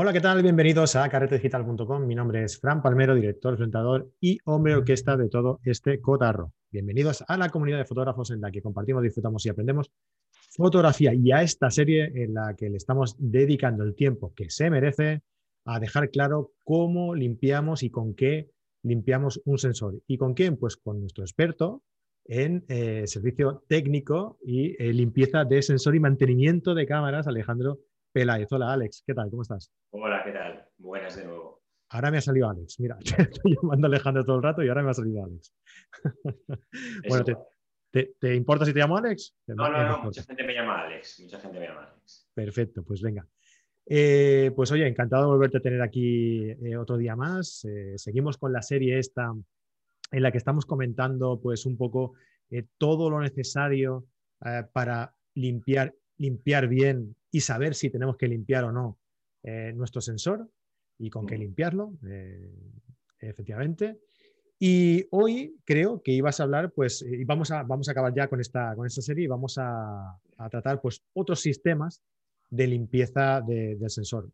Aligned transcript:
Hola, 0.00 0.12
¿qué 0.12 0.20
tal? 0.20 0.40
Bienvenidos 0.42 0.94
a 0.94 1.08
carretedigital.com. 1.08 2.06
Mi 2.06 2.14
nombre 2.14 2.44
es 2.44 2.60
Fran 2.60 2.82
Palmero, 2.82 3.16
director, 3.16 3.56
presentador 3.56 4.08
y 4.20 4.38
hombre 4.44 4.76
orquesta 4.76 5.16
de 5.16 5.28
todo 5.28 5.58
este 5.64 6.00
cotarro. 6.00 6.52
Bienvenidos 6.70 7.24
a 7.26 7.36
la 7.36 7.48
comunidad 7.48 7.78
de 7.78 7.84
fotógrafos 7.84 8.30
en 8.30 8.40
la 8.40 8.52
que 8.52 8.62
compartimos, 8.62 9.02
disfrutamos 9.02 9.44
y 9.44 9.48
aprendemos 9.48 9.90
fotografía 10.50 11.12
y 11.14 11.32
a 11.32 11.42
esta 11.42 11.68
serie 11.72 12.12
en 12.14 12.34
la 12.34 12.54
que 12.54 12.70
le 12.70 12.76
estamos 12.76 13.16
dedicando 13.18 13.82
el 13.82 13.96
tiempo 13.96 14.32
que 14.36 14.50
se 14.50 14.70
merece 14.70 15.22
a 15.64 15.80
dejar 15.80 16.10
claro 16.10 16.52
cómo 16.62 17.16
limpiamos 17.16 17.82
y 17.82 17.90
con 17.90 18.14
qué 18.14 18.52
limpiamos 18.84 19.42
un 19.46 19.58
sensor. 19.58 20.00
¿Y 20.06 20.16
con 20.16 20.34
quién? 20.34 20.58
Pues 20.58 20.76
con 20.76 21.00
nuestro 21.00 21.24
experto 21.24 21.82
en 22.24 22.64
eh, 22.68 23.02
servicio 23.08 23.64
técnico 23.66 24.38
y 24.46 24.80
eh, 24.80 24.92
limpieza 24.92 25.44
de 25.44 25.60
sensor 25.60 25.96
y 25.96 25.98
mantenimiento 25.98 26.76
de 26.76 26.86
cámaras, 26.86 27.26
Alejandro 27.26 27.80
Peláez. 28.18 28.50
Hola, 28.50 28.72
Alex, 28.72 29.04
¿qué 29.06 29.14
tal? 29.14 29.30
¿Cómo 29.30 29.42
estás? 29.42 29.72
Hola, 29.90 30.24
¿qué 30.24 30.32
tal? 30.32 30.66
Buenas 30.76 31.14
de 31.14 31.24
nuevo. 31.24 31.62
Ahora 31.90 32.10
me 32.10 32.18
ha 32.18 32.20
salido 32.20 32.50
Alex. 32.50 32.80
Mira, 32.80 32.98
estoy 33.00 33.54
llamando 33.54 33.86
a 33.86 33.90
Alejandro 33.90 34.24
todo 34.24 34.36
el 34.38 34.42
rato 34.42 34.60
y 34.60 34.68
ahora 34.68 34.82
me 34.82 34.90
ha 34.90 34.94
salido 34.94 35.24
Alex. 35.24 35.54
bueno, 37.08 37.24
te, 37.92 38.34
importa 38.34 38.64
si 38.64 38.72
te 38.72 38.80
llamo 38.80 38.96
Alex? 38.96 39.36
No, 39.46 39.70
no, 39.70 39.86
no, 39.86 40.02
mucha 40.02 40.24
gente 40.24 40.42
me 40.42 40.52
llama 40.52 40.82
Alex. 40.82 41.20
Mucha 41.20 41.38
gente 41.38 41.60
me 41.60 41.68
llama 41.68 41.84
Alex. 41.84 42.28
Perfecto, 42.34 42.82
pues 42.82 43.02
venga. 43.02 43.24
Eh, 43.86 44.50
pues 44.56 44.72
oye, 44.72 44.88
encantado 44.88 45.22
de 45.22 45.28
volverte 45.28 45.58
a 45.58 45.62
tener 45.62 45.80
aquí 45.80 46.50
eh, 46.50 46.76
otro 46.76 46.96
día 46.96 47.14
más. 47.14 47.64
Eh, 47.66 47.92
seguimos 47.98 48.36
con 48.36 48.52
la 48.52 48.62
serie 48.62 48.98
esta 48.98 49.32
en 50.10 50.22
la 50.24 50.32
que 50.32 50.38
estamos 50.38 50.66
comentando 50.66 51.40
pues 51.40 51.66
un 51.66 51.76
poco 51.76 52.14
todo 52.78 53.10
lo 53.10 53.20
necesario 53.20 54.06
para 54.72 55.14
limpiar, 55.34 55.94
limpiar 56.16 56.66
bien 56.66 57.14
y 57.30 57.40
saber 57.40 57.74
si 57.74 57.90
tenemos 57.90 58.16
que 58.16 58.28
limpiar 58.28 58.64
o 58.64 58.72
no 58.72 58.98
eh, 59.42 59.72
nuestro 59.74 60.00
sensor 60.00 60.48
y 60.98 61.10
con 61.10 61.26
qué 61.26 61.36
mm. 61.36 61.40
limpiarlo, 61.40 61.98
eh, 62.08 62.50
efectivamente. 63.20 64.00
Y 64.58 65.06
hoy 65.10 65.56
creo 65.64 66.02
que 66.02 66.10
ibas 66.10 66.40
a 66.40 66.42
hablar, 66.42 66.72
pues, 66.72 67.02
y 67.02 67.24
vamos 67.24 67.52
a, 67.52 67.62
vamos 67.62 67.88
a 67.88 67.92
acabar 67.92 68.12
ya 68.12 68.26
con 68.26 68.40
esta, 68.40 68.74
con 68.74 68.86
esta 68.86 69.02
serie 69.02 69.24
y 69.24 69.28
vamos 69.28 69.56
a, 69.58 70.18
tratar 70.50 70.80
pues, 70.80 71.02
otros 71.12 71.40
sistemas 71.40 72.02
de 72.50 72.66
limpieza 72.66 73.40
del 73.40 73.90
sensor. 73.90 74.30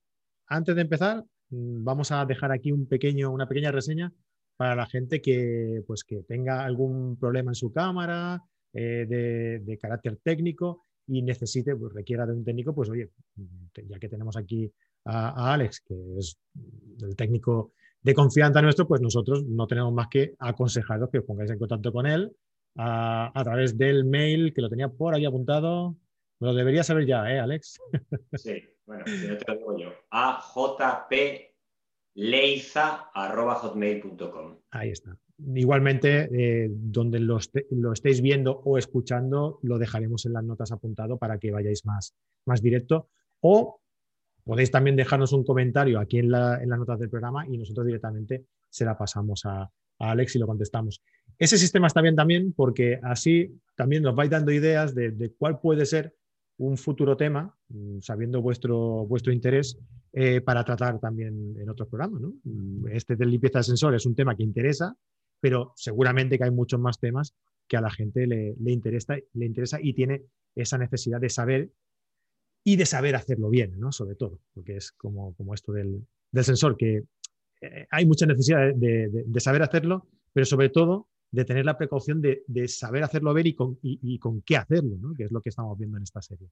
Antes 0.47 0.75
de 0.75 0.83
empezar, 0.83 1.25
mm, 1.51 1.85
vamos 1.85 2.11
a 2.13 2.25
dejar 2.25 2.53
aquí 2.53 2.73
un 2.73 2.87
pequeño, 2.87 3.31
una 3.31 3.47
pequeña 3.47 3.71
reseña 3.71 4.13
para 4.57 4.75
la 4.75 4.87
gente 4.87 5.21
que, 5.21 5.83
pues, 5.87 6.05
que 6.05 6.23
tenga 6.23 6.65
algún 6.65 7.19
problema 7.19 7.51
en 7.51 7.57
su 7.57 7.71
cámara, 7.71 8.43
eh, 8.73 9.07
de, 9.09 9.61
de, 9.61 9.79
carácter 9.79 10.19
técnico 10.23 10.84
y 11.07 11.23
necesite, 11.23 11.77
pues 11.77 11.93
requiera 11.93 12.27
de 12.27 12.33
un 12.33 12.45
técnico, 12.45 12.75
pues 12.75 12.89
oye, 12.91 13.11
ya 13.89 13.99
que 13.99 14.09
tenemos 14.09 14.37
aquí 14.37 14.71
a, 15.05 15.53
Alex, 15.53 15.81
que 15.81 15.95
es 16.19 16.39
el 17.03 17.17
técnico 17.17 17.73
de 18.03 18.15
confianza 18.15 18.63
nuestro, 18.63 18.87
pues 18.87 19.01
nosotros 19.01 19.45
no 19.45 19.67
tenemos 19.67 19.93
más 19.93 20.09
que 20.09 20.35
aconsejaros 20.39 21.11
que 21.11 21.19
os 21.19 21.25
pongáis 21.25 21.51
en 21.51 21.59
contacto 21.59 21.93
con 21.93 22.07
él 22.07 22.35
a, 22.77 23.33
través 23.45 23.77
del 23.77 24.05
mail 24.05 24.53
que 24.53 24.63
lo 24.63 24.69
tenía 24.69 24.89
por 24.89 25.15
ahí 25.15 25.25
apuntado. 25.25 25.97
Lo 26.41 26.55
debería 26.55 26.83
saber 26.83 27.07
ya, 27.07 27.31
¿eh, 27.31 27.39
Alex? 27.39 27.81
Sí, 28.35 28.63
bueno, 28.87 29.05
si 29.07 29.29
no 29.29 29.37
te 29.39 29.53
lo 29.53 29.59
digo 29.59 29.79
yo. 29.79 29.93
A 30.11 30.43
jpleiza.hotmail.com. 32.15 34.57
Ahí 34.71 34.91
está. 34.91 35.19
Igualmente, 35.55 36.29
eh, 36.33 36.69
donde 36.71 37.19
lo, 37.19 37.39
estéis 37.39 38.21
viendo 38.21 38.61
o 38.65 38.79
escuchando, 38.79 39.59
lo 39.63 39.79
dejaremos 39.79 40.25
en 40.27 40.35
las 40.35 40.45
notas 40.45 40.71
apuntado 40.71 41.19
para 41.19 41.39
que 41.39 41.51
vayáis 41.51 41.85
más, 41.85 42.15
más 42.47 42.63
directo. 42.63 43.09
O 43.41 43.81
podéis 44.45 44.71
también 44.71 44.95
dejarnos 44.95 45.33
un 45.33 45.43
comentario 45.45 45.99
aquí 45.99 46.19
en, 46.19 46.31
las 46.31 46.65
notas 46.65 47.01
del 47.01 47.11
programa 47.11 47.49
y 47.49 47.59
nosotros 47.59 47.87
directamente 47.87 48.45
se 48.71 48.85
la 48.85 48.97
pasamos 48.97 49.45
a, 49.45 49.69
Alex 49.99 50.37
y 50.37 50.39
lo 50.41 50.47
contestamos. 50.47 51.03
Ese 51.39 51.57
sistema 51.57 51.87
está 51.87 52.01
bien 52.01 52.17
también 52.17 52.53
porque 52.53 52.99
así 53.03 53.61
también 53.77 54.03
nos 54.03 54.15
vais 54.15 54.29
dando 54.29 54.53
ideas 54.53 54.95
de, 54.95 55.33
cuál 55.39 55.61
puede 55.61 55.87
ser 55.87 56.15
un 56.59 56.77
futuro 56.77 57.17
tema, 57.17 57.55
mm, 57.69 58.01
sabiendo 58.01 58.41
vuestro, 58.41 59.07
vuestro 59.07 59.33
interés, 59.33 59.79
eh, 60.13 60.41
para 60.41 60.65
tratar 60.65 61.01
también 61.01 61.57
en 61.59 61.69
otros 61.69 61.89
programas. 61.89 62.23
Mm, 62.45 62.87
este 62.89 63.17
de 63.17 63.27
limpieza 63.27 63.59
de 63.59 63.65
sensor 63.65 63.95
es 63.95 64.07
un 64.07 64.15
tema 64.15 64.37
que 64.37 64.45
interesa, 64.45 64.97
pero 65.41 65.73
seguramente 65.77 66.39
que 66.39 66.45
hay 66.45 66.51
muchos 66.51 66.79
más 66.79 66.99
temas 66.99 67.35
que 67.67 67.77
a 67.77 67.81
la 67.81 67.91
gente 67.91 68.27
le, 68.27 68.55
interesa, 68.67 69.17
le 69.33 69.47
interesa 69.47 69.79
y 69.81 69.93
tiene 69.93 70.23
esa 70.55 70.79
necesidad 70.79 71.21
de 71.21 71.31
saber 71.31 71.71
y 72.63 72.77
de 72.77 72.87
saber 72.87 73.17
hacerlo 73.17 73.51
bien, 73.51 73.79
¿no? 73.79 73.93
sobre 73.93 74.15
todo, 74.15 74.41
porque 74.55 74.77
es 74.77 74.93
como, 74.93 75.35
como 75.35 75.53
esto 75.53 75.73
del, 75.73 76.07
sensor, 76.43 76.77
que 76.77 77.05
eh, 77.61 77.87
hay 77.91 78.07
mucha 78.07 78.27
necesidad 78.27 78.75
de, 78.75 79.27
saber 79.39 79.63
hacerlo, 79.63 80.07
pero 80.33 80.47
sobre 80.47 80.71
todo 80.71 81.09
de 81.35 81.45
tener 81.45 81.65
la 81.65 81.77
precaución 81.77 82.23
de, 82.23 82.69
saber 82.69 83.03
hacerlo 83.03 83.35
bien 83.35 83.55
y 83.83 84.19
con, 84.19 84.43
qué 84.43 84.57
hacerlo, 84.57 84.97
que 85.17 85.25
es 85.25 85.33
lo 85.33 85.41
que 85.41 85.49
estamos 85.49 85.77
viendo 85.77 85.97
en 85.97 86.05
esta 86.05 86.23
serie. 86.23 86.49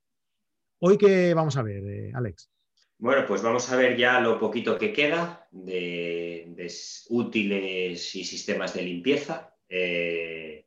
Hoy, 0.81 0.99
¿qué 0.99 1.33
vamos 1.35 1.57
a 1.57 1.63
ver, 1.63 1.85
eh, 1.85 2.13
Alex? 2.15 2.51
Bueno, 2.99 3.25
pues 3.27 3.43
vamos 3.43 3.71
a 3.71 3.77
ver 3.77 3.97
ya 3.97 4.21
lo 4.21 4.39
poquito 4.39 4.77
que 4.77 4.93
queda 4.93 5.47
de, 5.53 6.69
útiles 7.11 8.15
y 8.15 8.25
sistemas 8.25 8.75
de 8.75 8.83
limpieza. 8.83 9.55
Eh, 9.69 10.67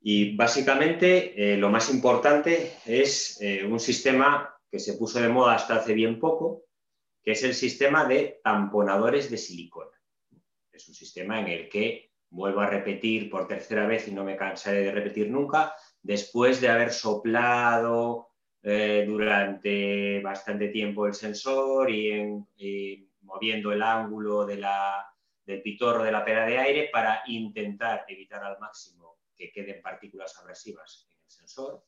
y 0.00 0.36
básicamente 0.36 1.54
eh, 1.54 1.56
lo 1.56 1.70
más 1.70 1.92
importante 1.92 2.72
es 2.86 3.40
un 3.68 3.80
sistema 3.80 4.54
que 4.70 4.78
se 4.78 4.94
puso 4.94 5.20
de 5.20 5.28
moda 5.28 5.54
hasta 5.54 5.76
hace 5.76 5.94
bien 5.94 6.20
poco, 6.20 6.64
que 7.22 7.32
es 7.32 7.42
el 7.42 7.54
sistema 7.54 8.06
de 8.06 8.40
tamponadores 8.44 9.30
de 9.30 9.38
silicona. 9.38 9.98
Es 10.70 10.88
un 10.88 10.94
sistema 10.94 11.40
en 11.40 11.48
el 11.48 11.68
que, 11.68 12.07
vuelvo 12.30 12.60
a 12.60 12.66
repetir 12.66 13.30
por 13.30 13.48
tercera 13.48 13.86
vez 13.86 14.08
y 14.08 14.12
no 14.12 14.24
me 14.24 14.36
cansaré 14.36 14.80
de 14.82 14.92
repetir 14.92 15.30
nunca, 15.30 15.74
después 16.02 16.60
de 16.60 16.68
haber 16.68 16.92
soplado, 16.92 18.28
eh, 18.62 19.04
durante 19.06 20.20
bastante 20.20 20.68
tiempo 20.68 21.06
el 21.06 21.14
sensor 21.14 21.90
y, 21.90 22.44
moviendo 23.22 23.72
el 23.72 23.82
ángulo 23.82 24.46
del 24.46 25.62
pitorro 25.62 26.02
de 26.02 26.12
la 26.12 26.24
pera 26.24 26.46
de 26.46 26.58
aire 26.58 26.90
para 26.92 27.22
intentar 27.26 28.04
evitar 28.08 28.42
al 28.42 28.58
máximo 28.58 29.18
que 29.36 29.52
queden 29.52 29.82
partículas 29.82 30.36
abrasivas 30.38 31.06
en 31.10 31.18
el 31.22 31.30
sensor. 31.30 31.84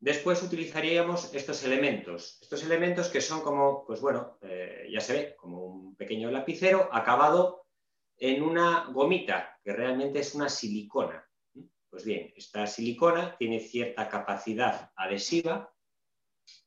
Después 0.00 0.42
utilizaríamos 0.42 1.32
estos 1.34 1.62
elementos, 1.64 2.38
estos 2.42 2.64
elementos 2.64 3.08
que 3.08 3.20
son 3.20 3.42
como, 3.42 3.84
pues 3.86 4.00
bueno, 4.00 4.38
eh, 4.42 4.88
ya 4.90 5.00
se 5.00 5.12
ve, 5.12 5.36
como 5.36 5.64
un 5.64 5.96
pequeño 5.96 6.30
lapicero 6.30 6.88
acabado 6.92 7.63
en 8.26 8.42
una 8.42 8.86
gomita, 8.86 9.60
que 9.62 9.74
realmente 9.74 10.20
es 10.20 10.34
una 10.34 10.48
silicona. 10.48 11.22
Pues 11.90 12.06
bien, 12.06 12.32
esta 12.34 12.66
silicona 12.66 13.36
tiene 13.36 13.60
cierta 13.60 14.08
capacidad 14.08 14.90
adhesiva 14.96 15.70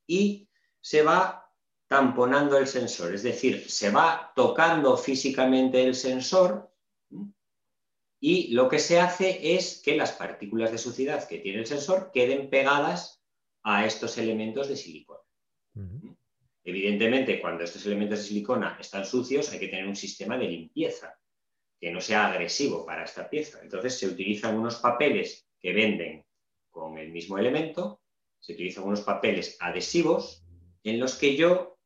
y 0.06 0.47
se 0.79 1.01
va 1.01 1.51
tamponando 1.88 2.59
el 2.59 2.67
sensor, 2.67 3.16
es 3.16 3.23
decir, 3.23 3.69
se 3.69 3.90
va 3.90 4.31
tocando 4.35 4.96
físicamente 4.97 5.84
el 5.84 5.96
sensor 5.96 6.72
y 8.19 8.50
lo 8.50 8.69
que 8.69 8.78
se 8.78 9.00
hace 9.00 9.56
es 9.56 9.81
que 9.84 9.97
las 9.97 10.12
partículas 10.12 10.72
de 10.72 10.78
suciedad 10.78 11.28
que 11.28 11.40
tiene 11.40 11.59
el 11.59 11.66
sensor 11.66 12.12
queden 12.13 12.51
pegadas 12.51 13.23
a 13.63 13.85
estos 13.85 14.17
elementos 14.19 14.69
de 14.69 14.75
silicona. 14.75 15.22
Evidentemente, 16.63 17.41
cuando 17.41 17.63
estos 17.63 17.85
elementos 17.85 18.19
de 18.19 18.25
silicona 18.25 18.78
están 18.79 19.06
sucios, 19.06 19.51
hay 19.51 19.59
que 19.59 19.69
tener 19.69 19.88
un 19.88 19.96
sistema 19.96 20.38
de 20.38 20.50
limpieza 20.50 21.17
que 21.79 21.91
no 21.91 22.01
sea 22.01 22.27
agresivo 22.27 22.85
para 22.85 23.03
esta 23.03 23.29
pieza. 23.29 23.59
Entonces 23.61 23.97
se 23.97 24.07
utilizan 24.07 24.57
unos 24.57 24.78
papeles 24.78 25.47
que 25.59 25.73
venden 25.73 26.25
con 26.69 26.97
el 26.97 27.11
mismo 27.11 27.37
elemento, 27.37 28.02
se 28.40 28.53
utilizan 28.53 28.84
unos 28.84 29.02
papeles 29.02 29.57
adhesivos 29.59 30.43
en 30.84 30.99
los 30.99 31.16
que 31.16 31.35
yo 31.35 31.78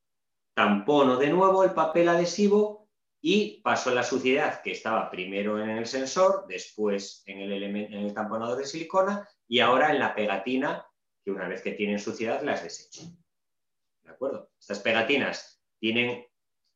tampono 0.54 1.18
de 1.18 1.30
nuevo 1.30 1.63
el 1.63 1.71
papel 1.71 2.10
adhesivo 2.10 2.89
y 3.21 3.62
paso 3.62 3.94
la 3.94 4.04
suciedad 4.04 4.62
que 4.62 4.71
estaba 4.71 5.10
primero 5.10 5.62
en 5.62 5.69
el 5.69 5.86
sensor, 5.86 6.45
después 6.48 7.24
en 7.25 7.39
el, 7.39 7.63
en 7.63 8.13
tamponador 8.13 8.57
de 8.57 8.66
silicona 8.66 9.27
y 9.48 9.60
ahora 9.60 9.92
en 9.92 10.00
la 10.00 10.16
pegatina 10.16 10.86
que 11.24 11.31
una 11.31 11.48
vez 11.48 11.62
que 11.62 11.74
tienen 11.74 12.00
suciedad 12.00 12.42
las 12.42 12.63
desecho. 12.63 13.04
¿De 14.04 14.12
acuerdo? 14.12 14.50
Estas 14.60 14.80
pegatinas 14.80 15.62
tienen 15.80 16.25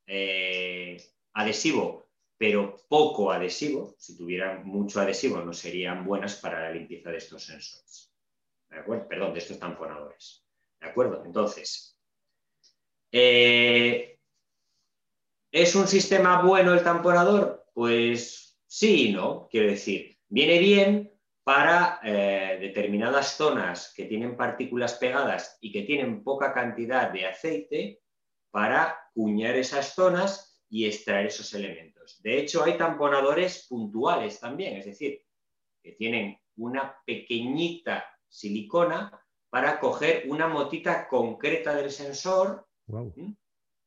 eh, 0.05 1.03
adhesivo 1.33 2.04
pero 2.37 2.75
poco 2.89 3.31
adhesivo, 3.31 3.95
si 3.97 4.17
tuvieran 4.17 4.65
mucho 4.65 4.99
adhesivo 4.99 5.37
no 5.41 5.53
serían 5.53 6.05
buenas 6.05 6.35
para 6.35 6.61
la 6.61 6.71
limpieza 6.71 7.09
de 7.09 7.17
estos 7.17 7.43
sensores. 7.43 8.13
¿De 8.69 8.79
acuerdo? 8.79 9.07
Perdón, 9.07 9.33
de 9.33 9.39
estos 9.39 9.59
tamponadores. 9.59 10.45
¿De 10.79 10.87
acuerdo? 10.87 11.23
Entonces, 11.25 11.97
eh, 13.11 14.19
¿es 15.51 15.75
un 15.75 15.87
sistema 15.87 16.41
bueno 16.41 16.73
el 16.73 16.83
tamponador? 16.83 17.65
Pues 17.73 18.59
sí 18.67 19.09
y 19.09 19.13
no. 19.13 19.47
Quiero 19.49 19.69
decir, 19.69 20.17
viene 20.27 20.59
bien 20.59 21.13
para 21.43 21.99
eh, 22.03 22.57
determinadas 22.59 23.37
zonas 23.37 23.93
que 23.95 24.05
tienen 24.05 24.35
partículas 24.35 24.95
pegadas 24.95 25.57
y 25.61 25.71
que 25.71 25.83
tienen 25.83 26.23
poca 26.23 26.53
cantidad 26.53 27.11
de 27.11 27.27
aceite, 27.27 28.01
para 28.55 28.97
cuñar 29.13 29.55
esas 29.55 29.93
zonas 29.93 30.54
y 30.75 30.85
extraer 30.85 31.27
esos 31.27 31.53
elementos. 31.53 32.21
De 32.21 32.37
hecho, 32.37 32.61
hay 32.61 32.77
tamponadores 32.77 33.65
puntuales 33.69 34.41
también, 34.41 34.75
es 34.75 34.85
decir, 34.85 35.21
que 35.81 35.93
tienen 35.93 36.37
una 36.57 36.97
pequeñita 37.05 38.05
silicona 38.27 39.09
para 39.49 39.79
coger 39.79 40.25
una 40.27 40.49
motita 40.49 41.07
concreta 41.07 41.73
del 41.73 41.91
sensor, 41.91 42.67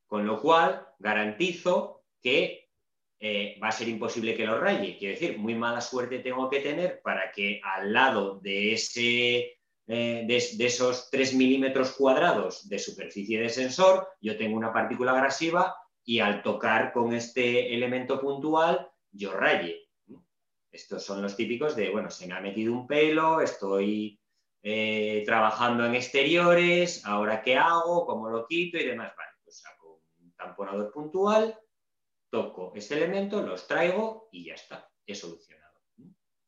con 0.06 0.26
lo 0.26 0.40
cual 0.40 0.88
garantizo 0.98 2.04
que 2.22 2.70
eh, 3.20 3.60
va 3.62 3.68
a 3.68 3.72
ser 3.72 3.88
imposible 3.88 4.34
que 4.34 4.46
lo 4.46 4.58
raye. 4.58 4.96
Quiero 4.98 5.12
decir, 5.12 5.36
muy 5.36 5.54
mala 5.54 5.82
suerte 5.82 6.20
tengo 6.20 6.48
que 6.48 6.60
tener 6.60 7.02
para 7.02 7.30
que 7.32 7.60
al 7.62 7.92
lado 7.92 8.40
de, 8.40 8.72
ese, 8.72 9.58
eh, 9.86 10.24
de, 10.26 10.64
esos 10.64 11.10
3 11.10 11.34
milímetros 11.34 11.92
cuadrados 11.92 12.66
de 12.66 12.78
superficie 12.78 13.38
de 13.38 13.50
sensor, 13.50 14.08
yo 14.22 14.38
tengo 14.38 14.56
una 14.56 14.72
partícula 14.72 15.12
agresiva 15.12 15.76
y 16.08 16.20
al 16.20 16.42
tocar 16.42 16.90
con 16.90 17.12
este 17.12 17.74
elemento 17.74 18.18
puntual, 18.18 18.90
yo 19.12 19.34
raye. 19.34 19.90
Estos 20.72 21.04
son 21.04 21.20
los 21.20 21.36
típicos 21.36 21.76
de, 21.76 21.90
bueno, 21.90 22.10
se 22.10 22.26
me 22.26 22.32
ha 22.32 22.40
metido 22.40 22.72
un 22.72 22.86
pelo, 22.86 23.42
estoy 23.42 24.18
eh, 24.62 25.22
trabajando 25.26 25.84
en 25.84 25.94
exteriores, 25.94 27.04
ahora 27.04 27.42
qué 27.42 27.56
hago, 27.56 28.06
cómo 28.06 28.30
lo 28.30 28.46
quito 28.46 28.78
y 28.78 28.86
demás. 28.86 29.12
Vale, 29.14 29.32
pues 29.44 29.60
saco 29.60 30.00
un 30.20 30.32
tamponador 30.32 30.90
puntual, 30.92 31.58
toco 32.30 32.72
ese 32.74 32.96
elemento, 32.96 33.42
los 33.42 33.66
traigo 33.66 34.30
y 34.32 34.46
ya 34.46 34.54
está, 34.54 34.90
he 35.04 35.14
solucionado. 35.14 35.78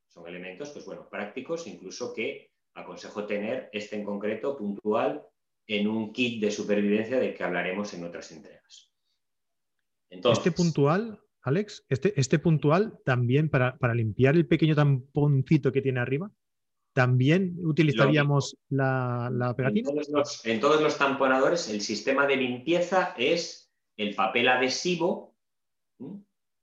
Son 0.08 0.26
elementos, 0.26 0.70
pues 0.70 0.86
bueno, 0.86 1.06
prácticos, 1.10 1.66
incluso 1.66 2.14
que 2.14 2.50
aconsejo 2.72 3.26
tener 3.26 3.68
este 3.74 3.96
en 3.96 4.06
concreto 4.06 4.56
puntual 4.56 5.22
en 5.66 5.86
un 5.86 6.14
kit 6.14 6.40
de 6.40 6.50
supervivencia 6.50 7.20
del 7.20 7.34
que 7.34 7.44
hablaremos 7.44 7.92
en 7.92 8.04
otras 8.04 8.32
entregas. 8.32 8.89
Este 10.10 10.52
puntual, 10.52 11.20
Alex, 11.42 11.84
este, 11.88 12.18
este 12.20 12.38
puntual 12.38 12.98
también 13.04 13.48
para, 13.48 13.76
limpiar 13.94 14.34
el 14.34 14.46
pequeño 14.46 14.74
tamponcito 14.74 15.72
que 15.72 15.82
tiene 15.82 16.00
arriba, 16.00 16.30
también 16.92 17.56
utilizaríamos 17.62 18.56
la, 18.68 19.54
pegatina. 19.56 19.90
en 20.44 20.60
todos 20.60 20.82
los 20.82 20.98
tamponadores 20.98 21.68
el 21.68 21.80
sistema 21.80 22.26
de 22.26 22.36
limpieza 22.36 23.14
es 23.16 23.72
el 23.96 24.14
papel 24.14 24.48
adhesivo 24.48 25.36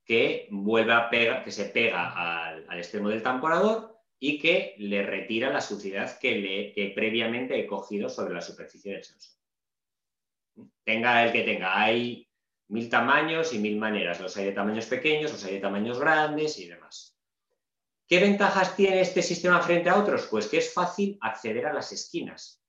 que 0.06 0.48
vuelve 0.52 0.94
a 0.94 1.10
pegar, 1.10 1.44
que 1.44 1.52
se 1.52 1.66
pega 1.66 2.48
al, 2.48 2.78
extremo 2.78 3.10
del 3.10 3.24
tamponador 3.24 3.98
y 4.20 4.40
que 4.40 4.76
le 4.80 5.04
retira 5.04 5.52
la 5.52 5.62
suciedad 5.62 6.18
que, 6.18 6.74
le, 6.76 6.92
previamente 6.96 7.60
he 7.60 7.68
cogido 7.68 8.10
sobre 8.10 8.34
la 8.34 8.42
superficie 8.42 8.94
del 8.94 9.04
sensor. 9.04 9.38
Tenga 10.84 11.26
el 11.26 11.32
que 11.32 11.44
tenga, 11.44 11.80
hay 11.80 12.27
mil 12.70 12.90
tamaños 12.90 13.54
y 13.54 13.60
mil 13.60 13.78
maneras. 13.78 14.20
Los 14.20 14.36
hay 14.38 14.46
de 14.46 14.52
tamaños 14.52 14.86
pequeños, 14.86 15.32
los 15.32 15.44
hay 15.46 15.56
de 15.56 15.60
tamaños 15.60 16.00
grandes 16.00 16.60
y 16.60 16.68
demás. 16.68 17.18
¿Qué 18.08 18.20
ventajas 18.20 18.76
tiene 18.76 19.02
este 19.02 19.22
sistema 19.22 19.62
frente 19.62 19.90
a 19.90 19.98
otros? 19.98 20.28
Pues 20.28 20.48
que 20.48 20.58
es 20.58 20.74
fácil 20.74 21.18
acceder 21.22 21.66
a 21.66 21.74
las 21.74 21.92
esquinas, 21.92 22.64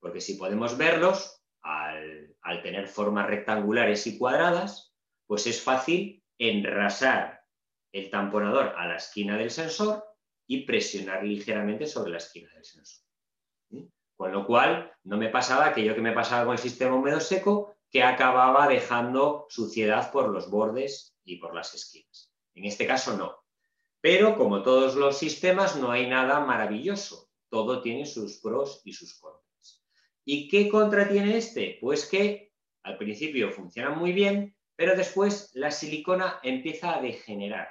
porque 0.00 0.20
si 0.20 0.34
podemos 0.34 0.78
verlos, 0.78 1.42
al 1.62 2.62
tener 2.62 2.88
formas 2.88 3.26
rectangulares 3.26 4.06
y 4.06 4.16
cuadradas, 4.16 4.94
pues 5.26 5.46
es 5.46 5.60
fácil 5.60 6.24
enrasar 6.38 7.44
el 7.92 8.10
tamponador 8.10 8.74
a 8.78 8.86
la 8.86 8.96
esquina 8.96 9.36
del 9.36 9.50
sensor 9.50 10.04
y 10.46 10.64
presionar 10.64 11.24
ligeramente 11.24 11.86
sobre 11.86 12.12
la 12.12 12.18
esquina 12.18 12.50
del 12.54 12.64
sensor. 12.64 13.04
Con 14.16 14.32
lo 14.32 14.46
cual, 14.46 14.90
no 15.04 15.16
me 15.16 15.28
pasaba 15.28 15.66
aquello 15.66 15.94
que 15.94 16.00
me 16.00 16.12
pasaba 16.12 16.44
con 16.44 16.54
el 16.54 16.58
sistema 16.58 16.96
húmedo 16.96 17.20
seco, 17.20 17.76
que 17.90 18.02
acababa 18.02 18.68
dejando 18.68 19.46
suciedad 19.48 20.12
por 20.12 20.28
los 20.28 20.50
bordes 20.50 21.16
y 21.24 21.36
por 21.36 21.54
las 21.54 21.74
esquinas. 21.74 22.32
En 22.54 22.64
este 22.64 22.86
caso 22.86 23.16
no. 23.16 23.36
Pero 24.00 24.36
como 24.36 24.62
todos 24.62 24.94
los 24.94 25.18
sistemas, 25.18 25.76
no 25.76 25.90
hay 25.90 26.08
nada 26.08 26.40
maravilloso. 26.40 27.30
Todo 27.48 27.80
tiene 27.80 28.06
sus 28.06 28.38
pros 28.38 28.82
y 28.84 28.92
sus 28.92 29.18
contras. 29.18 29.82
¿Y 30.24 30.48
qué 30.48 30.68
contra 30.68 31.08
tiene 31.08 31.38
este? 31.38 31.78
Pues 31.80 32.06
que 32.06 32.52
al 32.82 32.98
principio 32.98 33.50
funciona 33.50 33.90
muy 33.90 34.12
bien, 34.12 34.54
pero 34.76 34.94
después 34.94 35.50
la 35.54 35.70
silicona 35.70 36.38
empieza 36.42 36.94
a 36.94 37.00
degenerar 37.00 37.68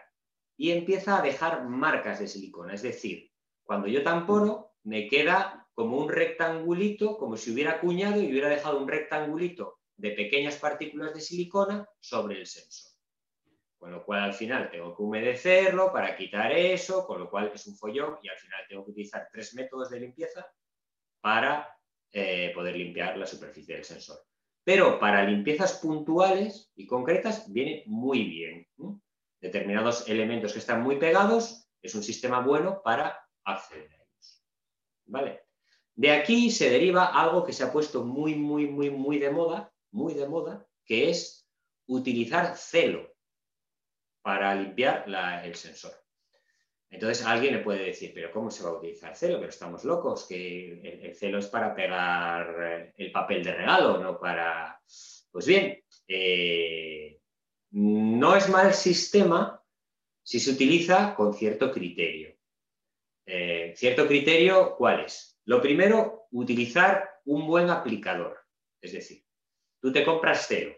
y 0.57 0.71
empieza 0.71 1.19
a 1.19 1.21
dejar 1.21 1.65
marcas 1.65 2.19
de 2.19 2.27
silicona. 2.27 2.73
Es 2.73 2.81
decir, 2.81 3.31
cuando 3.63 3.87
yo 3.87 4.03
tampono, 4.03 4.73
me 4.83 5.07
queda 5.07 5.67
como 5.73 5.97
un 5.97 6.09
rectangulito, 6.09 7.17
como 7.17 7.37
si 7.37 7.51
hubiera 7.51 7.79
cuñado 7.79 8.21
y 8.21 8.31
hubiera 8.31 8.49
dejado 8.49 8.79
un 8.79 8.87
rectangulito 8.87 9.76
de 9.97 10.11
pequeñas 10.11 10.57
partículas 10.57 11.13
de 11.13 11.21
silicona 11.21 11.89
sobre 11.99 12.39
el 12.39 12.45
sensor. 12.45 12.91
Con 13.77 13.91
lo 13.91 14.05
cual 14.05 14.21
al 14.23 14.33
final 14.33 14.69
tengo 14.69 14.95
que 14.95 15.03
humedecerlo 15.03 15.91
para 15.91 16.15
quitar 16.15 16.51
eso, 16.51 17.05
con 17.05 17.19
lo 17.19 17.29
cual 17.29 17.51
es 17.53 17.67
un 17.67 17.75
follón 17.75 18.17
y 18.21 18.29
al 18.29 18.37
final 18.37 18.61
tengo 18.67 18.85
que 18.85 18.91
utilizar 18.91 19.27
tres 19.31 19.53
métodos 19.53 19.89
de 19.89 19.99
limpieza 19.99 20.47
para 21.21 21.75
eh, 22.11 22.51
poder 22.53 22.75
limpiar 22.75 23.17
la 23.17 23.25
superficie 23.25 23.75
del 23.75 23.83
sensor. 23.83 24.23
Pero 24.63 24.99
para 24.99 25.23
limpiezas 25.23 25.79
puntuales 25.79 26.71
y 26.75 26.85
concretas 26.85 27.51
viene 27.51 27.83
muy 27.85 28.23
bien. 28.23 28.67
Determinados 29.39 30.09
elementos 30.09 30.53
que 30.53 30.59
están 30.59 30.81
muy 30.81 30.97
pegados 30.97 31.69
es 31.81 31.95
un 31.95 32.03
sistema 32.03 32.41
bueno 32.41 32.81
para 32.83 33.19
acceder 33.43 33.91
a 33.91 33.95
ellos. 33.95 34.43
¿Vale? 35.05 35.41
De 35.95 36.11
aquí 36.11 36.51
se 36.51 36.69
deriva 36.69 37.05
algo 37.05 37.43
que 37.43 37.53
se 37.53 37.63
ha 37.63 37.71
puesto 37.71 38.03
muy, 38.03 38.35
muy, 38.35 38.67
muy, 38.67 38.89
muy 38.89 39.19
de 39.19 39.31
moda, 39.31 39.73
muy 39.91 40.13
de 40.13 40.27
moda, 40.27 40.67
que 40.85 41.09
es 41.09 41.47
utilizar 41.87 42.55
celo 42.55 43.13
para 44.21 44.53
limpiar 44.55 45.05
el 45.43 45.55
sensor. 45.55 45.93
Entonces 46.89 47.25
alguien 47.25 47.55
le 47.55 47.63
puede 47.63 47.85
decir, 47.85 48.11
pero 48.13 48.31
¿cómo 48.31 48.49
se 48.49 48.63
va 48.63 48.69
a 48.69 48.77
utilizar 48.77 49.15
celo? 49.15 49.37
Pero 49.37 49.49
estamos 49.49 49.83
locos, 49.83 50.25
que 50.25 51.01
el, 51.03 51.15
celo 51.15 51.39
es 51.39 51.47
para 51.47 51.75
pegar 51.75 52.55
eh, 52.63 52.93
el 52.97 53.11
papel 53.11 53.43
de 53.43 53.53
regalo, 53.53 53.97
no 53.97 54.19
para... 54.19 54.81
Pues 55.31 55.45
bien, 55.45 55.83
eh, 56.07 57.19
no 57.71 58.35
es 58.35 58.49
mal 58.49 58.73
sistema 58.73 59.61
si 60.23 60.39
se 60.39 60.51
utiliza 60.51 61.13
con 61.15 61.33
cierto 61.33 61.71
criterio. 61.71 62.35
Eh, 63.25 63.73
¿Cierto 63.75 64.07
criterio 64.07 64.75
cuál 64.77 65.01
es? 65.01 65.37
Lo 65.45 65.61
primero, 65.61 66.27
utilizar 66.31 67.09
un 67.25 67.45
buen 67.45 67.69
aplicador. 67.69 68.39
Es 68.81 68.93
decir, 68.93 69.23
tú 69.79 69.91
te 69.91 70.03
compras 70.03 70.47
celo. 70.47 70.75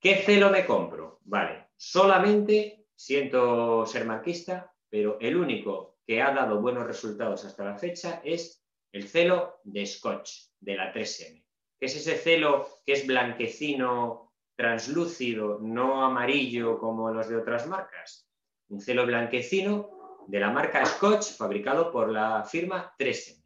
¿Qué 0.00 0.16
celo 0.16 0.50
me 0.50 0.66
compro? 0.66 1.20
Vale, 1.24 1.68
solamente, 1.76 2.86
siento 2.94 3.86
ser 3.86 4.04
marquista, 4.04 4.74
pero 4.88 5.16
el 5.20 5.36
único 5.36 5.98
que 6.06 6.20
ha 6.20 6.32
dado 6.32 6.60
buenos 6.60 6.86
resultados 6.86 7.44
hasta 7.44 7.64
la 7.64 7.78
fecha 7.78 8.20
es 8.24 8.64
el 8.92 9.08
celo 9.08 9.60
de 9.64 9.86
Scotch, 9.86 10.50
de 10.60 10.76
la 10.76 10.92
3M, 10.92 11.44
que 11.78 11.86
es 11.86 11.96
ese 11.96 12.16
celo 12.16 12.68
que 12.84 12.92
es 12.92 13.06
blanquecino, 13.06 14.32
translúcido, 14.56 15.58
no 15.60 16.04
amarillo 16.04 16.78
como 16.78 17.10
los 17.10 17.28
de 17.28 17.36
otras 17.36 17.66
marcas. 17.66 18.28
Un 18.68 18.80
celo 18.80 19.06
blanquecino 19.06 20.24
de 20.26 20.40
la 20.40 20.50
marca 20.50 20.84
Scotch, 20.84 21.36
fabricado 21.36 21.90
por 21.90 22.10
la 22.10 22.44
firma 22.44 22.94
3M. 22.98 23.42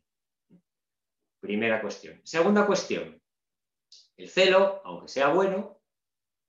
Primera 1.40 1.80
cuestión. 1.80 2.20
Segunda 2.24 2.66
cuestión. 2.66 3.20
El 4.16 4.28
celo, 4.28 4.80
aunque 4.84 5.08
sea 5.08 5.28
bueno, 5.28 5.80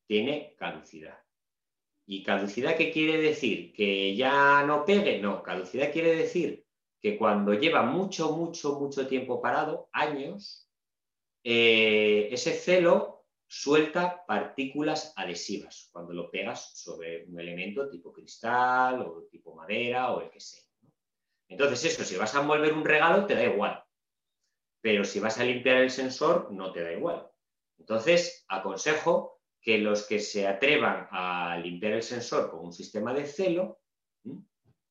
tiene 0.07 0.55
caducidad. 0.57 1.19
¿Y 2.05 2.23
caducidad 2.23 2.77
qué 2.77 2.91
quiere 2.91 3.21
decir? 3.21 3.73
¿Que 3.73 4.15
ya 4.15 4.63
no 4.65 4.85
pegue? 4.85 5.19
No, 5.19 5.43
caducidad 5.43 5.91
quiere 5.91 6.15
decir 6.15 6.65
que 7.01 7.17
cuando 7.17 7.53
lleva 7.53 7.83
mucho, 7.83 8.31
mucho, 8.31 8.79
mucho 8.79 9.07
tiempo 9.07 9.41
parado, 9.41 9.89
años, 9.91 10.69
eh, 11.43 12.29
ese 12.31 12.53
celo 12.53 13.25
suelta 13.45 14.25
partículas 14.25 15.13
adhesivas 15.15 15.89
cuando 15.91 16.13
lo 16.13 16.29
pegas 16.29 16.77
sobre 16.77 17.25
un 17.25 17.39
elemento 17.39 17.89
tipo 17.89 18.11
cristal 18.11 19.01
o 19.01 19.27
tipo 19.29 19.55
madera 19.55 20.11
o 20.11 20.21
el 20.21 20.29
que 20.29 20.39
sea. 20.39 20.63
Entonces 21.49 21.85
eso, 21.85 22.03
si 22.03 22.17
vas 22.17 22.35
a 22.35 22.41
envolver 22.41 22.73
un 22.73 22.83
regalo, 22.83 23.25
te 23.25 23.35
da 23.35 23.43
igual. 23.43 23.83
Pero 24.81 25.03
si 25.03 25.19
vas 25.19 25.39
a 25.39 25.43
limpiar 25.43 25.77
el 25.77 25.89
sensor, 25.89 26.51
no 26.51 26.71
te 26.71 26.83
da 26.83 26.91
igual. 26.91 27.29
Entonces, 27.77 28.45
aconsejo 28.47 29.39
que 29.61 29.77
los 29.77 30.03
que 30.03 30.19
se 30.19 30.47
atrevan 30.47 31.07
a 31.11 31.57
limpiar 31.57 31.93
el 31.93 32.03
sensor 32.03 32.49
con 32.49 32.65
un 32.65 32.73
sistema 32.73 33.13
de 33.13 33.25
celo, 33.25 33.81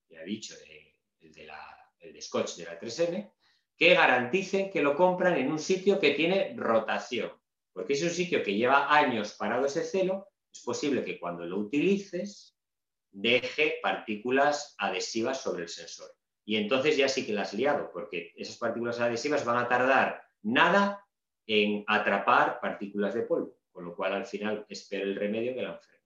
ya 0.08 0.20
he 0.20 0.24
dicho, 0.24 0.54
el, 0.68 2.12
de 2.12 2.22
Scotch 2.22 2.56
de 2.56 2.64
la 2.64 2.78
3M, 2.78 3.32
que 3.76 3.94
garanticen 3.94 4.70
que 4.70 4.82
lo 4.82 4.94
compran 4.94 5.36
en 5.36 5.50
un 5.50 5.58
sitio 5.58 5.98
que 5.98 6.12
tiene 6.12 6.54
rotación. 6.56 7.32
Porque 7.72 7.92
es 7.92 8.02
un 8.02 8.10
sitio 8.10 8.42
que 8.42 8.54
lleva 8.54 8.94
años 8.94 9.34
parado 9.34 9.66
ese 9.66 9.82
celo, 9.84 10.28
es 10.52 10.60
posible 10.62 11.04
que 11.04 11.18
cuando 11.18 11.44
lo 11.44 11.58
utilices 11.58 12.56
deje 13.10 13.78
partículas 13.82 14.74
adhesivas 14.78 15.42
sobre 15.42 15.62
el 15.62 15.68
sensor. 15.68 16.10
Y 16.44 16.56
entonces 16.56 16.96
ya 16.96 17.08
sí 17.08 17.26
que 17.26 17.32
las 17.32 17.48
has 17.48 17.54
liado, 17.54 17.90
porque 17.92 18.32
esas 18.36 18.56
partículas 18.56 19.00
adhesivas 19.00 19.44
van 19.44 19.58
a 19.58 19.68
tardar 19.68 20.22
nada 20.42 21.05
en 21.46 21.84
atrapar 21.86 22.60
partículas 22.60 23.14
de 23.14 23.22
polvo 23.22 23.56
con 23.76 23.84
lo 23.84 23.94
cual 23.94 24.14
al 24.14 24.24
final 24.24 24.64
es 24.70 24.90
el 24.90 25.14
remedio 25.14 25.54
que 25.54 25.60
la 25.60 25.74
enfermedad. 25.74 26.02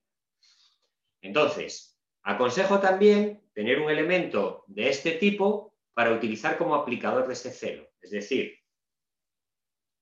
Entonces, 1.23 1.97
aconsejo 2.25 2.81
también 2.81 3.49
tener 3.55 3.81
un 3.81 3.89
elemento 3.89 4.65
de 4.67 4.89
este 4.89 5.13
tipo 5.13 5.77
para 5.95 6.11
utilizar 6.11 6.59
como 6.59 6.75
aplicador 6.75 7.29
de 7.29 7.35
ese 7.35 7.53
celo, 7.53 7.89
es 8.01 8.11
decir, 8.11 8.59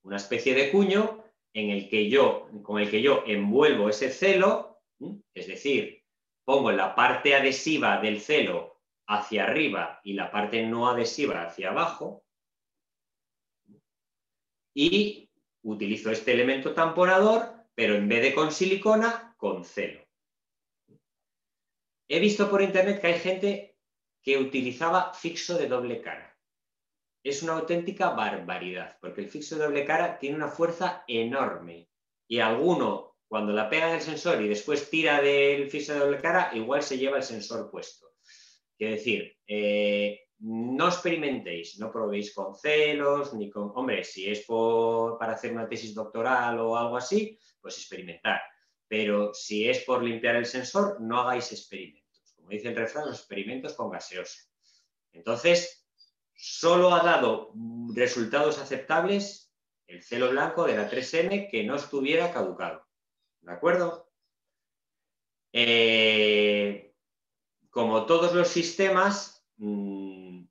una 0.02 0.16
especie 0.16 0.54
de 0.54 0.70
cuño 0.70 1.22
en 1.52 1.68
el 1.68 1.90
que 1.90 2.08
yo, 2.08 2.48
con 2.62 2.80
el 2.80 2.90
que 2.90 3.02
yo 3.02 3.22
envuelvo 3.26 3.90
ese 3.90 4.08
celo, 4.08 4.80
es 5.34 5.46
decir, 5.46 6.02
pongo 6.46 6.72
la 6.72 6.94
parte 6.94 7.34
adhesiva 7.34 8.00
del 8.00 8.22
celo 8.22 8.80
hacia 9.06 9.44
arriba 9.44 10.00
y 10.02 10.14
la 10.14 10.30
parte 10.30 10.66
no 10.66 10.88
adhesiva 10.88 11.42
hacia 11.42 11.68
abajo, 11.68 12.24
y 14.74 15.27
utilizo 15.70 16.10
este 16.10 16.32
elemento 16.32 16.72
tamponador, 16.72 17.52
pero 17.74 17.94
en 17.94 18.08
vez 18.08 18.22
de 18.22 18.34
con 18.34 18.52
silicona, 18.52 19.34
con 19.36 19.64
celo. 19.64 20.00
He 22.08 22.20
visto 22.20 22.48
por 22.48 22.62
internet 22.62 23.00
que 23.00 23.06
hay 23.08 23.20
gente 23.20 23.76
que 24.22 24.38
utilizaba 24.38 25.12
fixo 25.12 25.58
de 25.58 25.68
doble 25.68 26.00
cara. 26.00 26.36
Es 27.22 27.42
una 27.42 27.52
auténtica 27.54 28.10
barbaridad, 28.10 28.96
porque 29.00 29.20
el 29.20 29.28
fixo 29.28 29.56
de 29.56 29.64
doble 29.64 29.84
cara 29.84 30.18
tiene 30.18 30.36
una 30.36 30.48
fuerza 30.48 31.04
enorme 31.06 31.90
y 32.26 32.40
alguno, 32.40 33.16
cuando 33.28 33.52
la 33.52 33.68
pega 33.68 33.88
en 33.88 33.96
el 33.96 34.00
sensor 34.00 34.40
y 34.40 34.48
después 34.48 34.88
tira 34.88 35.20
del 35.20 35.68
fixo 35.70 35.92
de 35.92 35.98
doble 35.98 36.20
cara, 36.20 36.50
igual 36.54 36.82
se 36.82 36.96
lleva 36.96 37.18
el 37.18 37.22
sensor 37.22 37.70
puesto. 37.70 38.14
Quiero 38.78 38.94
decir, 38.94 39.36
eh, 39.46 40.27
no 40.40 40.88
experimentéis, 40.88 41.78
no 41.78 41.90
probéis 41.90 42.32
con 42.34 42.54
celos, 42.54 43.34
ni 43.34 43.50
con... 43.50 43.72
Hombre, 43.74 44.04
si 44.04 44.30
es 44.30 44.44
para 44.46 45.32
hacer 45.32 45.52
una 45.52 45.68
tesis 45.68 45.94
doctoral 45.94 46.58
o 46.60 46.76
algo 46.76 46.96
así, 46.96 47.38
pues 47.60 47.76
experimentar. 47.78 48.40
Pero 48.86 49.34
si 49.34 49.68
es 49.68 49.80
por 49.84 50.02
limpiar 50.02 50.36
el 50.36 50.46
sensor, 50.46 51.00
no 51.00 51.20
hagáis 51.20 51.52
experimentos. 51.52 52.34
Como 52.36 52.48
dice 52.50 52.68
el 52.68 52.76
refrán, 52.76 53.06
los 53.06 53.18
experimentos 53.18 53.74
con 53.74 53.90
gaseosa. 53.90 54.40
Entonces, 55.12 55.86
solo 56.34 56.94
ha 56.94 57.02
dado 57.02 57.52
resultados 57.94 58.58
aceptables 58.58 59.52
el 59.88 60.02
celo 60.02 60.30
blanco 60.30 60.64
de 60.64 60.76
la 60.76 60.88
3M 60.88 61.50
que 61.50 61.64
no 61.64 61.74
estuviera 61.74 62.32
caducado. 62.32 62.86
¿De 63.40 63.52
acuerdo? 63.52 64.10
Eh, 65.52 66.94
como 67.70 68.06
todos 68.06 68.34
los 68.34 68.48
sistemas, 68.48 69.46
mm, 69.56 69.97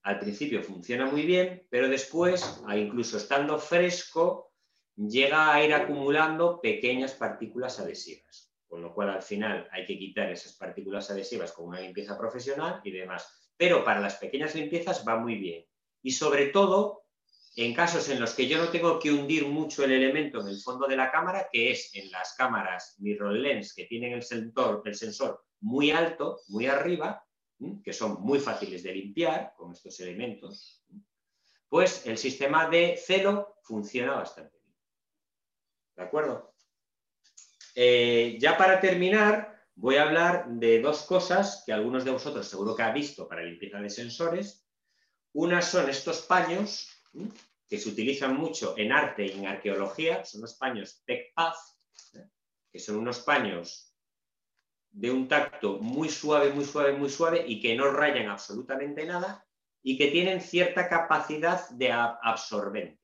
al 0.07 0.19
principio 0.19 0.63
funciona 0.63 1.05
muy 1.05 1.23
bien, 1.23 1.67
pero 1.69 1.89
después, 1.89 2.61
incluso 2.73 3.17
estando 3.17 3.59
fresco, 3.59 4.53
llega 4.95 5.53
a 5.53 5.61
ir 5.61 5.73
acumulando 5.73 6.61
pequeñas 6.61 7.11
partículas 7.11 7.81
adhesivas, 7.81 8.53
con 8.69 8.81
lo 8.81 8.93
cual 8.93 9.09
al 9.09 9.21
final 9.21 9.67
hay 9.69 9.85
que 9.85 9.99
quitar 9.99 10.31
esas 10.31 10.53
partículas 10.53 11.11
adhesivas 11.11 11.51
con 11.51 11.67
una 11.67 11.81
limpieza 11.81 12.17
profesional 12.17 12.79
y 12.85 12.91
demás. 12.91 13.51
Pero 13.57 13.83
para 13.83 13.99
las 13.99 14.15
pequeñas 14.15 14.55
limpiezas 14.55 15.03
va 15.05 15.17
muy 15.17 15.35
bien. 15.35 15.65
Y 16.01 16.11
sobre 16.11 16.47
todo, 16.47 17.03
en 17.57 17.73
casos 17.73 18.07
en 18.07 18.21
los 18.21 18.33
que 18.33 18.47
yo 18.47 18.59
no 18.59 18.69
tengo 18.69 18.99
que 18.99 19.11
hundir 19.11 19.45
mucho 19.45 19.83
el 19.83 19.91
elemento 19.91 20.39
en 20.39 20.47
el 20.47 20.61
fondo 20.61 20.87
de 20.87 20.95
la 20.95 21.11
cámara, 21.11 21.49
que 21.51 21.71
es 21.71 21.93
en 21.95 22.09
las 22.11 22.33
cámaras 22.37 22.95
mirrorless 22.99 23.73
que 23.73 23.87
tienen 23.87 24.13
el 24.13 24.23
sensor, 24.23 24.83
el 24.85 24.95
sensor 24.95 25.43
muy 25.59 25.91
alto, 25.91 26.39
muy 26.47 26.67
arriba, 26.67 27.26
que 27.83 27.93
son 27.93 28.21
muy 28.21 28.39
fáciles 28.39 28.83
de 28.83 28.93
limpiar 28.93 29.53
con 29.55 29.71
estos 29.71 29.99
elementos, 29.99 30.83
pues 31.67 32.05
el 32.05 32.17
sistema 32.17 32.69
de 32.69 32.97
celo 32.97 33.57
funciona 33.63 34.15
bastante. 34.15 34.57
¿De 35.95 36.03
acuerdo? 36.03 36.53
Eh, 37.75 38.37
ya 38.39 38.57
para 38.57 38.79
terminar, 38.79 39.63
voy 39.75 39.97
a 39.97 40.03
hablar 40.03 40.47
de 40.47 40.81
dos 40.81 41.03
cosas 41.03 41.63
que 41.65 41.73
algunos 41.73 42.05
de 42.05 42.11
vosotros 42.11 42.47
seguro 42.47 42.75
que 42.75 42.83
ha 42.83 42.91
visto 42.91 43.27
para 43.27 43.43
limpieza 43.43 43.79
de 43.79 43.89
sensores. 43.89 44.65
Unas 45.33 45.69
son 45.69 45.89
estos 45.89 46.21
paños 46.21 46.89
que 47.67 47.77
se 47.77 47.89
utilizan 47.89 48.35
mucho 48.37 48.75
en 48.77 48.91
arte 48.91 49.25
y 49.25 49.31
en 49.31 49.47
arqueología, 49.47 50.23
son 50.23 50.41
los 50.41 50.55
paños 50.55 51.03
PECPAZ, 51.05 51.57
¿eh? 52.13 52.29
que 52.71 52.79
son 52.79 52.97
unos 52.97 53.19
paños 53.19 53.86
de 54.91 55.11
un 55.11 55.27
tacto 55.27 55.79
muy 55.79 56.09
suave, 56.09 56.51
muy 56.51 56.65
suave, 56.65 56.93
muy 56.93 57.09
suave 57.09 57.43
y 57.47 57.59
que 57.59 57.75
no 57.75 57.91
rayan 57.91 58.29
absolutamente 58.29 59.05
nada 59.05 59.45
y 59.83 59.97
que 59.97 60.07
tienen 60.07 60.41
cierta 60.41 60.89
capacidad 60.89 61.69
de 61.69 61.91
absorbente. 61.91 62.99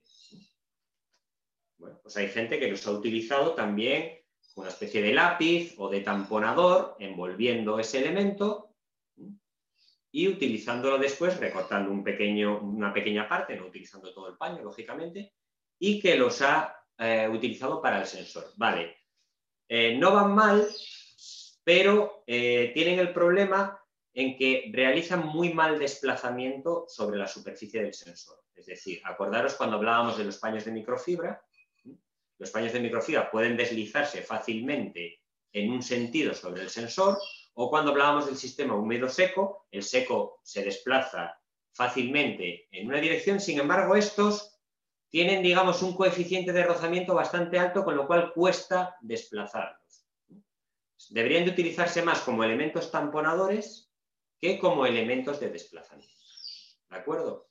Bueno, 1.78 2.00
pues 2.02 2.18
hay 2.18 2.30
gente 2.30 2.60
que 2.60 2.70
los 2.70 2.86
ha 2.88 2.92
utilizado 2.92 3.54
también 3.54 4.20
una 4.56 4.70
especie 4.70 5.02
de 5.02 5.14
lápiz 5.14 5.76
o 5.78 5.90
de 5.90 6.02
tamponador 6.02 6.96
envolviendo 7.00 7.80
ese 7.80 8.00
elemento 8.00 8.76
y 10.12 10.28
utilizándolo 10.28 11.00
después, 11.00 11.40
recortando 11.40 11.92
un 11.92 12.04
pequeño, 12.04 12.60
una 12.60 12.94
pequeña 12.94 13.28
parte, 13.28 13.56
no 13.56 13.66
utilizando 13.66 14.14
todo 14.14 14.30
el 14.30 14.38
paño, 14.38 14.62
lógicamente, 14.62 15.34
y 15.80 16.00
que 16.00 16.16
los 16.16 16.40
ha 16.44 16.76
eh, 17.00 17.28
utilizado 17.28 17.82
para 17.82 18.00
el 18.00 18.06
sensor. 18.06 18.52
Vale, 18.56 18.98
eh, 19.68 19.98
no 19.98 20.14
van 20.14 20.36
mal, 20.36 20.68
pero 21.64 22.24
eh, 22.28 22.72
tienen 22.74 23.00
el 23.00 23.14
problema 23.14 23.80
en 24.14 24.38
que 24.38 24.70
realizan 24.72 25.26
muy 25.26 25.54
mal 25.54 25.80
desplazamiento 25.80 26.86
sobre 26.88 27.18
la 27.18 27.28
superficie 27.28 27.82
del 27.82 27.94
sensor. 27.94 28.44
Es 28.54 28.68
decir, 28.68 29.02
acordaros 29.04 29.56
cuando 29.56 29.78
hablábamos 29.78 30.18
de 30.18 30.26
los 30.26 30.38
paños 30.38 30.66
de 30.66 30.72
microfibra, 30.72 31.44
los 32.38 32.52
paños 32.52 32.74
de 32.74 32.80
microfibra 32.80 33.32
pueden 33.32 33.58
deslizarse 33.58 34.22
fácilmente 34.22 35.22
en 35.52 35.72
un 35.72 35.82
sentido 35.82 36.34
sobre 36.34 36.62
el 36.62 36.70
sensor 36.70 37.18
o 37.56 37.70
cuando 37.70 37.92
hablábamos 37.92 38.26
del 38.26 38.38
sistema 38.38 38.76
húmedo 38.76 39.08
seco, 39.08 39.68
el 39.72 39.84
seco 39.84 40.42
se 40.44 40.64
desplaza 40.64 41.40
fácilmente 41.72 42.68
en 42.72 42.88
una 42.88 43.00
dirección, 43.00 43.40
sin 43.40 43.60
embargo 43.60 43.96
estos 43.96 44.60
tienen, 45.10 45.44
digamos, 45.44 45.84
un 45.84 45.96
coeficiente 45.96 46.52
de 46.52 46.64
rozamiento 46.64 47.14
bastante 47.14 47.60
alto, 47.60 47.84
con 47.84 47.96
lo 47.96 48.08
cual 48.08 48.34
cuesta 48.34 48.98
desplazarlos. 49.02 49.83
Deberían 51.10 51.46
de 51.46 51.52
utilizarse 51.52 52.02
más 52.02 52.22
como 52.22 52.44
elementos 52.44 52.92
tamponadores 52.92 53.92
que 54.40 54.60
como 54.60 54.86
elementos 54.86 55.40
de 55.40 55.50
desplazamiento. 55.50 56.14
¿De 56.90 56.98
acuerdo? 56.98 57.48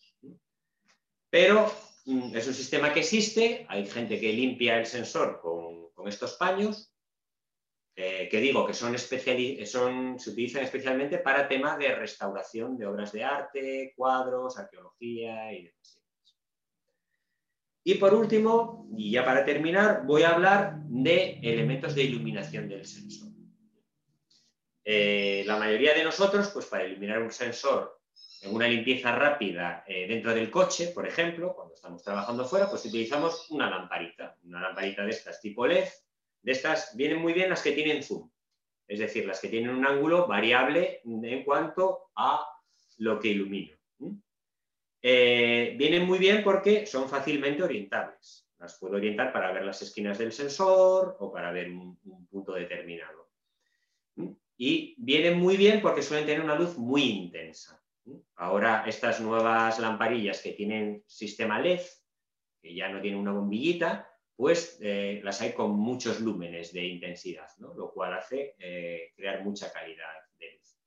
Pero 1.30 1.72
Mm, 2.04 2.34
es 2.34 2.46
un 2.48 2.54
sistema 2.54 2.92
que 2.92 3.00
existe, 3.00 3.64
hay 3.68 3.86
gente 3.86 4.18
que 4.18 4.32
limpia 4.32 4.78
el 4.78 4.86
sensor 4.86 5.40
con, 5.40 5.82
estos 6.08 6.32
paños, 6.34 6.92
eh, 7.94 8.28
que 8.28 8.40
digo 8.40 8.66
que 8.66 8.74
son, 8.74 8.98
se 8.98 10.30
utilizan 10.30 10.64
especialmente 10.64 11.18
para 11.18 11.46
temas 11.46 11.78
de 11.78 11.94
restauración 11.94 12.76
de 12.76 12.86
obras 12.86 13.12
de 13.12 13.22
arte, 13.22 13.92
cuadros, 13.96 14.58
arqueología 14.58 15.52
y 15.52 15.66
demás. 15.66 16.02
Y 17.84 17.94
por 17.94 18.14
último, 18.14 18.88
y 18.96 19.12
ya 19.12 19.24
para 19.24 19.44
terminar, 19.44 20.04
voy 20.04 20.24
a 20.24 20.30
hablar 20.30 20.82
de 20.86 21.38
elementos 21.40 21.94
de 21.94 22.02
iluminación 22.02 22.68
del 22.68 22.84
sensor. 22.84 23.31
Eh, 24.84 25.44
la 25.46 25.56
mayoría 25.56 25.94
de 25.94 26.04
nosotros, 26.04 26.48
pues 26.48 26.66
para 26.66 26.84
iluminar 26.84 27.22
un 27.22 27.30
sensor 27.30 28.00
en 28.42 28.54
una 28.54 28.66
limpieza 28.66 29.14
rápida 29.14 29.84
eh, 29.86 30.06
dentro 30.08 30.34
del 30.34 30.50
coche, 30.50 30.88
por 30.88 31.06
ejemplo, 31.06 31.54
cuando 31.54 31.74
estamos 31.74 32.02
trabajando 32.02 32.44
fuera, 32.44 32.68
pues 32.68 32.84
utilizamos 32.84 33.48
una 33.50 33.70
lamparita, 33.70 34.36
una 34.42 34.60
lamparita 34.60 35.04
de 35.04 35.10
estas 35.10 35.40
tipo 35.40 35.66
LED. 35.66 35.88
De 36.42 36.52
estas 36.52 36.96
vienen 36.96 37.18
muy 37.18 37.32
bien 37.32 37.50
las 37.50 37.62
que 37.62 37.70
tienen 37.70 38.02
zoom, 38.02 38.28
es 38.88 38.98
decir, 38.98 39.26
las 39.26 39.40
que 39.40 39.48
tienen 39.48 39.70
un 39.70 39.86
ángulo 39.86 40.26
variable 40.26 41.00
en 41.04 41.44
cuanto 41.44 42.10
a 42.16 42.44
lo 42.98 43.20
que 43.20 43.28
ilumino. 43.28 43.76
Eh, 45.04 45.74
vienen 45.78 46.04
muy 46.04 46.18
bien 46.18 46.42
porque 46.42 46.86
son 46.86 47.08
fácilmente 47.08 47.62
orientables. 47.62 48.48
Las 48.58 48.78
puedo 48.78 48.96
orientar 48.96 49.32
para 49.32 49.52
ver 49.52 49.64
las 49.64 49.82
esquinas 49.82 50.18
del 50.18 50.32
sensor 50.32 51.16
o 51.20 51.32
para 51.32 51.52
ver 51.52 51.68
un 51.70 52.26
punto 52.28 52.54
determinado. 52.54 53.28
Y 54.56 54.94
vienen 54.98 55.38
muy 55.38 55.56
bien 55.56 55.80
porque 55.80 56.02
suelen 56.02 56.26
tener 56.26 56.42
una 56.42 56.54
luz 56.54 56.76
muy 56.76 57.02
intensa. 57.02 57.82
Ahora 58.36 58.84
estas 58.86 59.20
nuevas 59.20 59.78
lamparillas 59.78 60.42
que 60.42 60.52
tienen 60.52 61.04
sistema 61.06 61.60
LED, 61.60 61.80
que 62.60 62.74
ya 62.74 62.88
no 62.88 63.00
tienen 63.00 63.20
una 63.20 63.32
bombillita, 63.32 64.08
pues 64.36 64.78
eh, 64.80 65.20
las 65.22 65.40
hay 65.40 65.52
con 65.52 65.72
muchos 65.72 66.20
lúmenes 66.20 66.72
de 66.72 66.84
intensidad, 66.84 67.48
lo 67.58 67.92
cual 67.92 68.14
hace 68.14 68.56
eh, 68.58 69.12
crear 69.14 69.44
mucha 69.44 69.72
calidad 69.72 70.14
de 70.38 70.52
luz. 70.52 70.78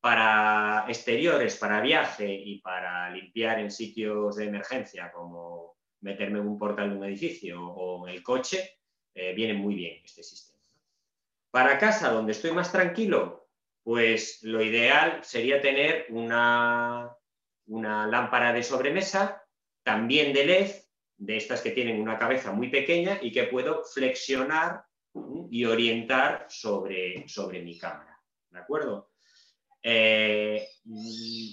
Para 0.00 0.84
exteriores, 0.88 1.56
para 1.56 1.80
viaje 1.80 2.32
y 2.32 2.60
para 2.60 3.10
limpiar 3.10 3.60
en 3.60 3.70
sitios 3.70 4.36
de 4.36 4.46
emergencia, 4.46 5.10
como 5.12 5.78
meterme 6.00 6.38
en 6.38 6.48
un 6.48 6.58
portal 6.58 6.90
de 6.90 6.96
un 6.96 7.04
edificio 7.04 7.66
o 7.66 8.06
en 8.06 8.14
el 8.14 8.22
coche, 8.22 8.78
eh, 9.14 9.32
viene 9.34 9.54
muy 9.54 9.74
bien 9.74 10.00
este 10.04 10.22
sistema. 10.22 10.57
Para 11.50 11.78
casa, 11.78 12.10
donde 12.10 12.32
estoy 12.32 12.52
más 12.52 12.70
tranquilo, 12.70 13.48
pues 13.82 14.40
lo 14.42 14.62
ideal 14.62 15.20
sería 15.24 15.62
tener 15.62 16.06
una, 16.10 17.10
una 17.66 18.06
lámpara 18.06 18.52
de 18.52 18.62
sobremesa, 18.62 19.42
también 19.82 20.34
de 20.34 20.44
LED, 20.44 20.70
de 21.16 21.36
estas 21.38 21.62
que 21.62 21.70
tienen 21.70 22.00
una 22.00 22.18
cabeza 22.18 22.52
muy 22.52 22.68
pequeña 22.68 23.18
y 23.22 23.32
que 23.32 23.44
puedo 23.44 23.82
flexionar 23.82 24.84
y 25.50 25.64
orientar 25.64 26.44
sobre, 26.50 27.26
sobre 27.28 27.62
mi 27.62 27.78
cámara. 27.78 28.20
¿De 28.50 28.58
acuerdo? 28.58 29.10
Eh, 29.82 30.68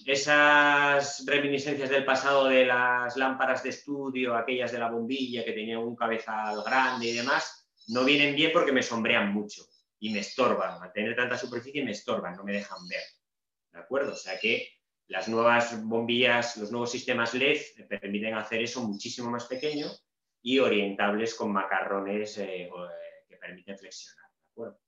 esas 0.06 1.24
reminiscencias 1.26 1.90
del 1.90 2.04
pasado 2.04 2.50
de 2.50 2.66
las 2.66 3.16
lámparas 3.16 3.64
de 3.64 3.70
estudio, 3.70 4.36
aquellas 4.36 4.74
de 4.74 4.80
la 4.80 4.92
bombilla 4.92 5.46
que 5.46 5.54
tenían 5.54 5.80
un 5.80 5.96
cabezal 5.96 6.62
grande 6.66 7.06
y 7.06 7.14
demás, 7.14 7.70
no 7.88 8.04
vienen 8.04 8.36
bien 8.36 8.52
porque 8.52 8.74
me 8.74 8.84
sombrean 8.84 9.32
mucho 9.32 9.64
y 10.00 10.12
me 10.12 10.20
estorban. 10.20 10.82
Al 10.82 10.92
tener 10.92 11.16
tanta 11.16 11.38
superficie 11.38 11.84
me 11.84 11.92
estorban, 11.92 12.36
no 12.36 12.44
me 12.44 12.54
dejan 12.54 12.88
ver. 12.88 13.04
¿De 13.72 13.80
acuerdo? 13.80 14.14
O 14.14 14.18
sea 14.18 14.40
que 14.40 14.70
las 15.08 15.28
nuevas 15.28 15.84
bombillas, 15.84 16.58
los 16.58 16.72
nuevos 16.72 16.92
sistemas 16.92 17.34
LED 17.34 17.62
permiten 17.88 18.34
hacer 18.34 18.62
eso 18.62 18.82
muchísimo 18.82 19.30
más 19.30 19.46
pequeño 19.46 19.88
y 20.42 20.60
orientables 20.60 21.36
con 21.36 21.52
macarrones 21.52 22.38
eh, 22.38 22.64
eh, 22.64 22.70
que 23.28 23.38
permiten 23.38 23.78
flexionar. 23.78 24.26
¿De 24.26 24.52
acuerdo? 24.52 24.80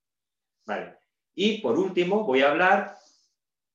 Vale. 0.66 0.98
Y 1.36 1.62
por 1.62 1.78
último 1.78 2.24
voy 2.24 2.42
a 2.42 2.50
hablar 2.50 2.98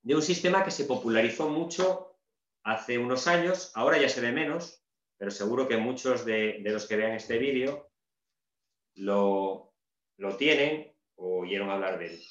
de 0.01 0.15
un 0.15 0.21
sistema 0.21 0.63
que 0.63 0.71
se 0.71 0.85
popularizó 0.85 1.49
mucho 1.49 2.19
hace 2.63 2.97
unos 2.97 3.27
años, 3.27 3.71
ahora 3.75 3.97
ya 3.97 4.09
se 4.09 4.21
ve 4.21 4.31
menos, 4.31 4.83
pero 5.17 5.31
seguro 5.31 5.67
que 5.67 5.77
muchos 5.77 6.25
de, 6.25 6.59
los 6.63 6.87
que 6.87 6.97
vean 6.97 7.13
este 7.13 7.37
vídeo 7.37 7.89
lo, 8.95 9.73
lo 10.17 10.35
tienen 10.37 10.92
o 11.15 11.41
oyeron 11.41 11.69
hablar 11.69 11.99
de 11.99 12.07
él. 12.07 12.23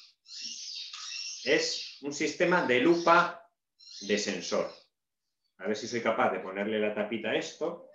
Es 1.45 1.99
un 2.01 2.13
sistema 2.13 2.65
de 2.65 2.79
lupa 2.79 3.49
de 4.01 4.17
sensor. 4.17 4.71
A 5.57 5.67
ver 5.67 5.75
si 5.77 5.87
soy 5.87 6.01
capaz 6.01 6.31
de 6.31 6.39
ponerle 6.39 6.79
la 6.79 6.93
tapita 6.93 7.29
a 7.29 7.35
esto. 7.35 7.89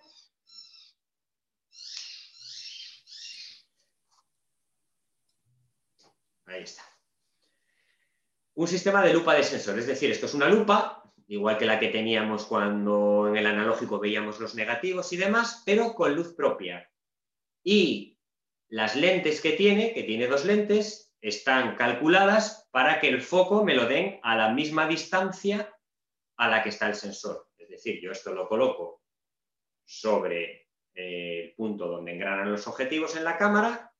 Ahí 6.46 6.62
está 6.62 6.88
un 8.58 8.66
sistema 8.66 9.04
de 9.04 9.14
lupa 9.14 9.34
de 9.34 9.44
sensor. 9.44 9.78
Es 9.78 9.86
decir, 9.86 10.10
esto 10.10 10.26
es 10.26 10.34
una 10.34 10.48
lupa, 10.48 11.04
igual 11.28 11.56
que 11.56 11.64
la 11.64 11.78
que 11.78 11.90
teníamos 11.90 12.44
cuando 12.44 13.28
en 13.28 13.36
el 13.36 13.46
analógico 13.46 14.00
veíamos 14.00 14.40
los 14.40 14.56
negativos 14.56 15.12
y 15.12 15.16
demás, 15.16 15.62
pero 15.64 15.94
con 15.94 16.12
luz 16.12 16.34
propia. 16.34 16.90
Y 17.62 18.17
las 18.68 18.96
lentes 18.96 19.40
que 19.40 19.52
tiene, 19.52 19.92
que 19.94 20.02
tiene 20.02 20.26
dos 20.26 20.44
lentes, 20.44 21.14
están 21.20 21.74
calculadas 21.76 22.68
para 22.70 23.00
que 23.00 23.08
el 23.08 23.22
foco 23.22 23.64
me 23.64 23.74
lo 23.74 23.86
den 23.86 24.20
a 24.22 24.36
la 24.36 24.52
misma 24.52 24.86
distancia 24.86 25.74
a 26.36 26.48
la 26.48 26.62
que 26.62 26.68
está 26.68 26.86
el 26.88 26.94
sensor. 26.94 27.48
Es 27.56 27.68
decir, 27.68 28.00
yo 28.00 28.12
esto 28.12 28.32
lo 28.32 28.48
coloco 28.48 29.02
sobre 29.84 30.68
el 30.94 31.54
punto 31.54 31.88
donde 31.88 32.12
engranan 32.12 32.52
los 32.52 32.66
objetivos 32.66 33.16
en 33.16 33.24
la 33.24 33.36
cámara, 33.36 33.92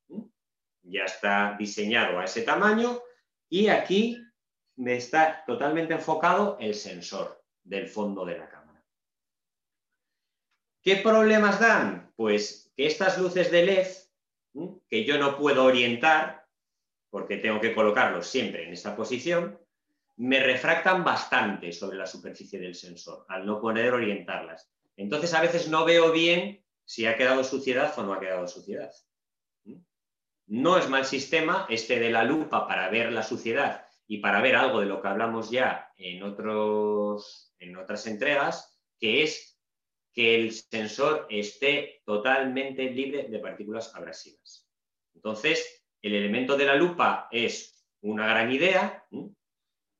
ya 0.83 1.05
está 1.05 1.57
diseñado 1.59 2.19
a 2.19 2.25
ese 2.25 2.43
tamaño, 2.43 3.01
y 3.49 3.69
aquí 3.69 4.23
me 4.77 4.97
está 4.97 5.45
totalmente 5.45 5.95
enfocado 5.95 6.57
el 6.61 6.75
sensor 6.75 7.43
del 7.63 7.89
fondo 7.89 8.25
de 8.25 8.39
la 8.39 8.49
cámara. 8.49 8.85
¿Qué 10.83 10.97
problemas 10.97 11.59
dan? 11.59 12.13
Pues 12.17 12.73
que 12.77 12.87
estas 12.87 13.19
luces 13.19 13.51
de 13.51 13.65
LED, 13.65 13.89
que 14.89 15.05
yo 15.05 15.19
no 15.19 15.37
puedo 15.37 15.65
orientar, 15.65 16.45
porque 17.11 17.37
tengo 17.37 17.61
que 17.61 17.75
colocarlos 17.75 18.27
siempre 18.27 18.65
en 18.65 18.73
esta 18.73 18.97
posición, 18.97 19.59
me 20.17 20.41
refractan 20.41 21.05
bastante 21.05 21.73
sobre 21.73 21.97
la 21.97 22.07
superficie 22.07 22.59
del 22.59 22.75
sensor, 22.75 23.25
al 23.29 23.47
no 23.47 23.61
poder 23.61 23.95
orientarlas. 23.95 24.69
Entonces 24.97 25.33
a 25.33 25.41
veces 25.41 25.69
no 25.69 25.85
veo 25.85 26.11
bien 26.11 26.65
si 26.85 27.07
ha 27.07 27.17
quedado 27.17 27.45
suciedad 27.45 27.97
o 27.99 28.03
no 28.03 28.13
ha 28.13 28.21
quedado 28.21 28.49
suciedad. 28.49 28.91
No 30.47 30.79
es 30.79 30.89
mal 30.89 31.05
sistema 31.05 31.67
este 31.69 32.01
de 32.01 32.11
la 32.11 32.25
lupa 32.25 32.67
para 32.67 32.89
ver 32.89 33.13
la 33.13 33.23
suciedad 33.23 33.87
y 34.07 34.19
para 34.19 34.41
ver 34.41 34.57
algo 34.57 34.81
de 34.81 34.87
lo 34.87 35.03
que 35.03 35.09
hablamos 35.09 35.51
ya 35.51 35.93
en, 35.99 36.23
otros, 36.23 37.55
en 37.59 37.77
otras 37.77 38.07
entregas, 38.07 38.81
que 38.99 39.23
es 39.23 39.58
que 40.19 40.35
el 40.35 40.51
sensor 40.51 41.29
esté 41.31 42.03
totalmente 42.05 42.91
libre 42.91 43.29
de 43.29 43.39
partículas 43.39 43.95
abrasivas. 43.95 44.69
Entonces, 45.15 45.85
el 46.03 46.13
elemento 46.13 46.57
de 46.57 46.67
la 46.67 46.75
lupa 46.75 47.29
es 47.31 47.87
una 48.01 48.27
gran 48.27 48.51
idea. 48.51 49.07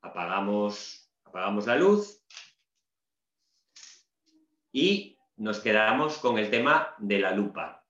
Apagamos, 0.03 1.09
apagamos 1.23 1.69
la 1.69 1.77
luz 1.77 2.21
y 4.73 5.17
nos 5.37 5.61
quedamos 5.61 6.19
con 6.19 6.37
el 6.37 6.51
tema 6.51 6.97
de 6.99 7.21
la 7.21 7.31
lupa. 7.31 7.87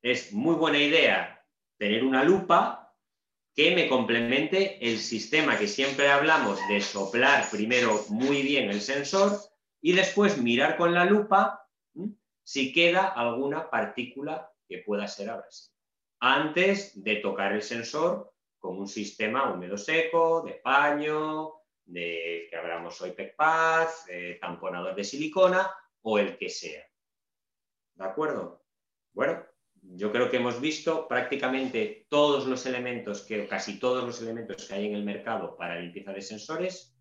Es 0.00 0.32
muy 0.32 0.54
buena 0.54 0.78
idea 0.78 1.46
tener 1.76 2.04
una 2.04 2.24
lupa 2.24 2.96
que 3.54 3.74
me 3.74 3.86
complemente 3.86 4.78
el 4.80 4.98
sistema 4.98 5.58
que 5.58 5.68
siempre 5.68 6.10
hablamos 6.10 6.58
de 6.68 6.80
soplar 6.80 7.50
primero 7.50 8.02
muy 8.08 8.40
bien 8.40 8.70
el 8.70 8.80
sensor 8.80 9.49
y 9.80 9.92
después 9.92 10.38
mirar 10.38 10.76
con 10.76 10.94
la 10.94 11.04
lupa 11.04 11.66
si 12.42 12.72
queda 12.72 13.08
alguna 13.08 13.70
partícula 13.70 14.50
que 14.68 14.78
pueda 14.78 15.06
ser 15.06 15.30
abrasiva. 15.30 15.74
Antes 16.20 17.02
de 17.02 17.16
tocar 17.16 17.52
el 17.52 17.62
sensor 17.62 18.32
con 18.58 18.78
un 18.78 18.88
sistema 18.88 19.52
húmedo 19.52 19.78
seco, 19.78 20.42
de 20.42 20.54
paño, 20.54 21.52
de 21.84 22.46
que 22.50 22.56
hablamos 22.56 23.00
hoy 23.00 23.12
PECPAZ, 23.12 24.06
tamponador 24.40 24.94
de 24.94 25.04
silicona 25.04 25.70
o 26.02 26.18
el 26.18 26.36
que 26.36 26.48
sea. 26.48 26.84
¿De 27.94 28.04
acuerdo? 28.04 28.62
Bueno, 29.12 29.44
yo 29.82 30.12
creo 30.12 30.30
que 30.30 30.36
hemos 30.36 30.60
visto 30.60 31.08
prácticamente 31.08 32.06
todos 32.10 32.46
los 32.46 32.66
elementos, 32.66 33.22
que 33.22 33.46
casi 33.48 33.78
todos 33.78 34.04
los 34.04 34.20
elementos 34.20 34.66
que 34.66 34.74
hay 34.74 34.86
en 34.86 34.94
el 34.94 35.04
mercado 35.04 35.56
para 35.56 35.80
limpieza 35.80 36.12
de 36.12 36.20
sensores. 36.22 36.94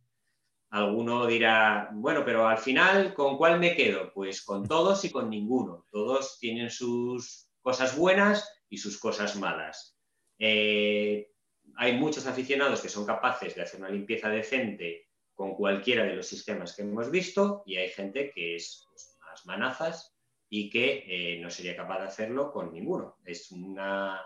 Alguno 0.71 1.25
dirá, 1.25 1.89
bueno, 1.93 2.23
pero 2.23 2.47
al 2.47 2.59
final, 2.59 3.13
¿con 3.13 3.37
cuál 3.37 3.59
me 3.59 3.75
quedo? 3.75 4.11
Pues 4.13 4.43
con 4.43 4.67
todos 4.67 5.03
y 5.05 5.09
con 5.09 5.29
ninguno. 5.29 5.85
Todos 5.91 6.37
tienen 6.39 6.69
sus 6.69 7.49
cosas 7.61 7.97
buenas 7.97 8.47
y 8.69 8.77
sus 8.77 8.99
cosas 8.99 9.35
malas. 9.35 9.97
Eh, 10.37 11.31
hay 11.75 11.97
muchos 11.97 12.27
aficionados 12.27 12.81
que 12.81 12.89
son 12.89 13.05
capaces 13.05 13.55
de 13.55 13.61
hacer 13.61 13.79
una 13.79 13.89
limpieza 13.89 14.29
decente 14.29 15.07
con 15.33 15.55
cualquiera 15.55 16.03
de 16.03 16.15
los 16.15 16.27
sistemas 16.27 16.75
que 16.75 16.81
hemos 16.81 17.09
visto 17.09 17.63
y 17.65 17.77
hay 17.77 17.89
gente 17.89 18.31
que 18.31 18.55
es 18.55 18.85
pues, 18.89 19.17
más 19.21 19.45
manazas 19.45 20.15
y 20.49 20.69
que 20.69 21.05
eh, 21.07 21.39
no 21.39 21.49
sería 21.49 21.75
capaz 21.75 21.99
de 21.99 22.07
hacerlo 22.07 22.51
con 22.51 22.73
ninguno. 22.73 23.17
Es 23.23 23.51
una, 23.51 24.21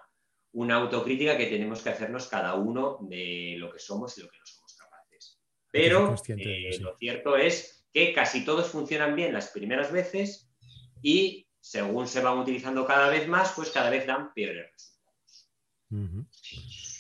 autocrítica 0.53 1.38
que 1.38 1.47
tenemos 1.47 1.82
que 1.82 1.89
hacernos 1.89 2.27
cada 2.27 2.56
uno 2.56 2.97
de 3.01 3.56
lo 3.58 3.71
que 3.71 3.79
somos 3.79 4.17
y 4.17 4.21
lo 4.21 4.29
que 4.29 4.39
no 4.39 4.45
somos. 4.45 4.62
Pero 5.73 6.15
eh, 6.27 6.77
lo 6.79 6.95
cierto 6.99 7.36
es 7.36 7.88
que 7.91 8.13
casi 8.13 8.45
todos 8.45 8.67
funcionan 8.67 9.15
bien 9.15 9.33
las 9.33 9.47
primeras 9.47 9.91
veces 9.91 10.51
y 11.01 11.47
según 11.59 12.07
se 12.07 12.21
van 12.21 12.38
utilizando 12.38 12.86
cada 12.86 13.09
vez 13.09 13.27
más, 13.27 13.53
pues 13.55 13.71
cada 13.71 13.89
vez 13.89 14.05
dan 14.05 14.31
peores 14.36 14.71
resultados. 14.71 15.49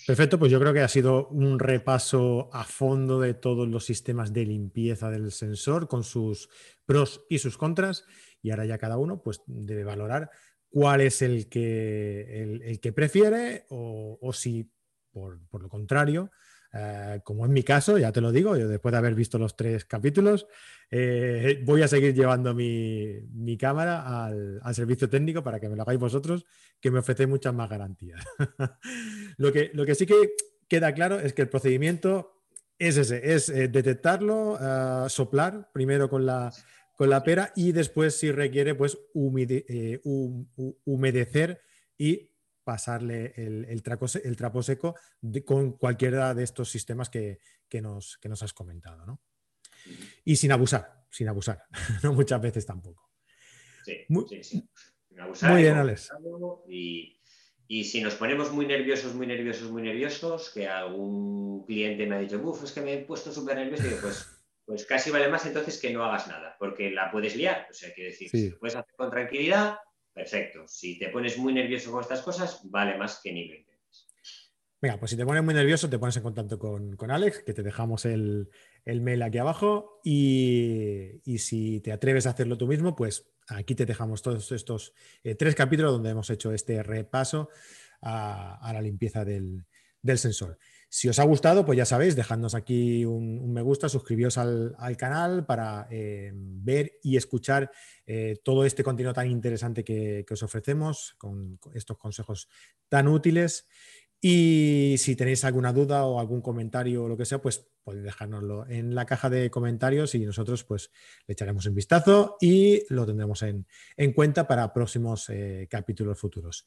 Perfecto, 0.07 0.39
pues 0.39 0.51
yo 0.51 0.59
creo 0.59 0.73
que 0.73 0.79
ha 0.79 0.87
sido 0.87 1.27
un 1.27 1.59
repaso 1.59 2.49
a 2.51 2.63
fondo 2.63 3.19
de 3.19 3.35
todos 3.35 3.67
los 3.67 3.85
sistemas 3.85 4.33
de 4.33 4.45
limpieza 4.45 5.11
del 5.11 5.31
sensor 5.31 5.87
con 5.87 6.03
sus 6.03 6.49
pros 6.85 7.25
y 7.29 7.37
sus 7.37 7.59
contras. 7.59 8.05
Y 8.41 8.49
ahora 8.49 8.65
ya 8.65 8.79
cada 8.79 8.97
uno 8.97 9.21
pues, 9.21 9.43
debe 9.45 9.83
valorar 9.83 10.31
cuál 10.69 11.01
es 11.01 11.21
el 11.21 11.47
que, 11.47 12.41
el, 12.41 12.79
que 12.79 12.91
prefiere 12.91 13.65
o, 13.69 14.31
si, 14.33 14.67
por, 15.11 15.39
lo 15.61 15.69
contrario, 15.69 16.31
eh, 16.73 17.21
como 17.23 17.45
en 17.45 17.53
mi 17.53 17.63
caso, 17.63 17.97
ya 17.97 18.11
te 18.11 18.21
lo 18.21 18.31
digo, 18.31 18.57
yo 18.57 18.67
después 18.67 18.91
de 18.91 18.97
haber 18.97 19.15
visto 19.15 19.37
los 19.37 19.55
tres 19.55 19.85
capítulos, 19.85 20.47
eh, 20.89 21.61
voy 21.65 21.81
a 21.83 21.87
seguir 21.87 22.13
llevando 22.13 22.53
mi, 22.53 23.57
cámara 23.59 24.25
al, 24.25 24.61
servicio 24.73 25.09
técnico 25.09 25.43
para 25.43 25.59
que 25.59 25.69
me 25.69 25.75
lo 25.75 25.83
hagáis 25.83 25.99
vosotros, 25.99 26.45
que 26.79 26.91
me 26.91 26.99
ofrecéis 26.99 27.29
muchas 27.29 27.53
más 27.53 27.69
garantías. 27.69 28.23
lo, 29.37 29.51
que, 29.51 29.71
lo 29.73 29.85
que 29.85 29.95
sí 29.95 30.05
que 30.05 30.31
queda 30.67 30.93
claro 30.93 31.19
es 31.19 31.33
que 31.33 31.43
el 31.43 31.49
procedimiento 31.49 32.41
es 32.79 32.97
ese, 32.97 33.33
es 33.33 33.49
eh, 33.49 33.67
detectarlo, 33.67 34.57
soplar 35.07 35.69
primero 35.71 36.09
con 36.09 36.25
la, 36.25 36.51
con 36.95 37.09
la 37.09 37.23
pera 37.23 37.51
y 37.55 37.71
después 37.71 38.15
si 38.15 38.31
requiere 38.31 38.75
pues 38.75 38.97
eh, 39.13 39.99
humedecer 40.03 41.61
y 41.97 42.31
pasarle 42.63 43.33
el, 43.35 43.83
trapo 43.83 44.63
seco 44.63 44.95
con 45.45 45.73
cualquiera 45.73 46.33
de 46.33 46.43
estos 46.43 46.69
sistemas 46.69 47.09
que, 47.09 47.39
nos, 47.81 48.19
nos, 48.23 48.43
has 48.43 48.53
comentado. 48.53 49.05
¿no? 49.05 49.21
Y 50.23 50.35
sin 50.35 50.51
abusar, 50.51 51.05
sin 51.09 51.27
abusar, 51.27 51.63
no 52.03 52.13
muchas 52.13 52.41
veces 52.41 52.65
tampoco. 52.65 53.11
Sí, 53.83 53.97
muy, 54.09 54.25
sí, 54.43 54.69
Sin 55.09 55.19
abusar. 55.19 55.51
Muy 55.51 55.63
bien, 55.63 55.75
Alex. 55.75 56.09
Y, 56.69 57.19
y, 57.67 57.83
si 57.83 58.01
nos 58.01 58.15
ponemos 58.15 58.51
muy 58.51 58.65
nerviosos, 58.65 59.13
muy 59.13 59.27
nerviosos, 59.27 59.69
muy 59.69 59.81
nerviosos, 59.81 60.51
que 60.53 60.67
algún 60.67 61.65
cliente 61.65 62.05
me 62.05 62.15
ha 62.15 62.19
dicho, 62.19 62.39
uff, 62.41 62.63
es 62.63 62.71
que 62.71 62.81
me 62.81 62.93
he 62.93 63.05
puesto 63.05 63.33
súper 63.33 63.57
nervioso, 63.57 63.83
y 63.83 63.89
digo, 63.89 64.01
pues 64.01 64.43
pues 64.65 64.85
casi 64.85 65.11
vale 65.11 65.27
más 65.27 65.45
entonces 65.45 65.79
que 65.79 65.91
no 65.91 66.03
hagas 66.03 66.27
nada, 66.27 66.55
porque 66.57 66.89
la 66.89 67.11
puedes 67.11 67.35
liar. 67.35 67.67
O 67.69 67.73
sea, 67.73 67.93
quiero 67.93 68.11
decir, 68.11 68.29
si 68.29 68.49
lo 68.49 68.59
puedes 68.59 68.75
hacer 68.75 68.93
con 68.95 69.09
tranquilidad, 69.09 69.77
perfecto. 70.13 70.67
Si 70.67 70.97
te 70.97 71.09
pones 71.09 71.37
muy 71.37 71.53
nervioso 71.53 71.91
con 71.91 72.01
estas 72.01 72.21
cosas, 72.21 72.61
vale 72.65 72.97
más 72.97 73.19
que 73.21 73.33
ni 73.33 73.47
lo 73.47 73.55
intentes. 73.55 73.73
Venga, 74.83 74.97
pues 74.97 75.11
si 75.11 75.17
te 75.17 75.25
pones 75.25 75.41
muy 75.43 75.53
nervioso, 75.53 75.89
te 75.89 75.97
pones 75.97 76.17
en 76.17 76.23
contacto 76.23 76.59
con, 76.59 76.97
Alex, 77.09 77.39
que 77.45 77.53
te 77.53 77.63
dejamos 77.63 78.03
el, 78.03 78.49
mail 78.85 79.21
aquí 79.21 79.37
abajo. 79.37 80.01
Y, 80.03 81.21
si 81.37 81.79
te 81.79 81.93
atreves 81.93 82.27
a 82.27 82.31
hacerlo 82.31 82.57
tú 82.57 82.67
mismo, 82.67 82.93
pues 82.93 83.31
aquí 83.47 83.75
te 83.75 83.85
dejamos 83.85 84.21
todos 84.21 84.51
estos 84.51 84.93
eh, 85.23 85.35
tres 85.35 85.55
capítulos 85.55 85.93
donde 85.93 86.09
hemos 86.09 86.29
hecho 86.29 86.51
este 86.51 86.83
repaso 86.83 87.47
a, 88.01 88.71
la 88.73 88.81
limpieza 88.81 89.23
del, 89.23 89.65
sensor. 90.17 90.57
Si 90.95 91.09
os 91.09 91.17
ha 91.17 91.23
gustado, 91.23 91.65
pues 91.65 91.75
ya 91.75 91.85
sabéis, 91.85 92.15
dejadnos 92.15 92.53
aquí 92.53 93.03
un, 93.03 93.51
me 93.51 93.63
gusta, 93.63 93.89
suscribíos 93.89 94.37
al, 94.37 94.75
canal 94.95 95.43
para 95.43 95.87
eh, 95.89 96.31
ver 96.35 96.99
y 97.01 97.17
escuchar 97.17 97.71
eh, 98.05 98.35
todo 98.43 98.63
este 98.63 98.83
contenido 98.83 99.11
tan 99.11 99.27
interesante 99.27 99.83
que, 99.83 100.23
que 100.27 100.35
os 100.35 100.43
ofrecemos, 100.43 101.15
con 101.17 101.57
estos 101.73 101.97
consejos 101.97 102.47
tan 102.89 103.07
útiles. 103.07 103.65
Y 104.25 104.95
si 104.99 105.17
tenéis 105.17 105.43
alguna 105.43 105.73
duda 105.73 106.05
o 106.05 106.17
algún 106.17 106.39
comentario 106.39 107.03
o 107.03 107.07
lo 107.09 107.17
que 107.17 107.25
sea, 107.25 107.41
pues 107.41 107.69
podéis 107.83 108.05
dejárnoslo 108.05 108.65
en 108.67 108.95
la 108.95 109.05
caja 109.05 109.29
de 109.29 109.51
comentarios 109.51 110.15
y 110.15 110.25
nosotros 110.25 110.63
pues 110.63 110.91
le 111.27 111.33
echaremos 111.33 111.65
un 111.65 111.75
vistazo 111.75 112.37
y 112.39 112.85
lo 112.87 113.05
tendremos 113.05 113.43
en, 113.43 113.65
cuenta 114.15 114.47
para 114.47 114.71
próximos 114.71 115.29
eh, 115.29 115.67
capítulos 115.69 116.17
futuros. 116.17 116.65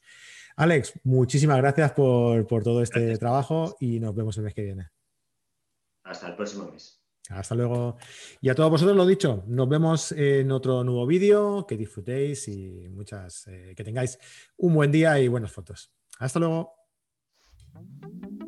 Alex, 0.55 0.99
muchísimas 1.03 1.57
gracias 1.57 1.93
por, 1.93 2.45
todo 2.45 2.83
este 2.83 3.17
trabajo 3.17 3.75
y 3.79 3.99
nos 3.99 4.13
vemos 4.13 4.37
el 4.37 4.43
mes 4.43 4.53
que 4.53 4.61
viene. 4.61 4.89
Hasta 6.03 6.27
el 6.27 6.35
próximo 6.35 6.69
mes. 6.69 7.01
Hasta 7.31 7.55
luego. 7.55 7.97
Y 8.39 8.49
a 8.49 8.55
todos 8.55 8.69
vosotros 8.69 8.95
lo 8.95 9.07
dicho, 9.07 9.43
nos 9.47 9.67
vemos 9.67 10.11
en 10.11 10.51
otro 10.51 10.83
nuevo 10.83 11.07
vídeo, 11.07 11.65
que 11.65 11.75
disfrutéis 11.75 12.47
y 12.49 12.87
muchas, 12.89 13.47
eh, 13.47 13.73
que 13.75 13.83
tengáis 13.83 14.19
un 14.57 14.75
buen 14.75 14.91
día 14.91 15.19
y 15.19 15.27
buenas 15.27 15.51
fotos. 15.51 15.91
Hasta 16.19 16.37
luego. 16.37 16.76
Thank 17.77 18.41
you. 18.41 18.46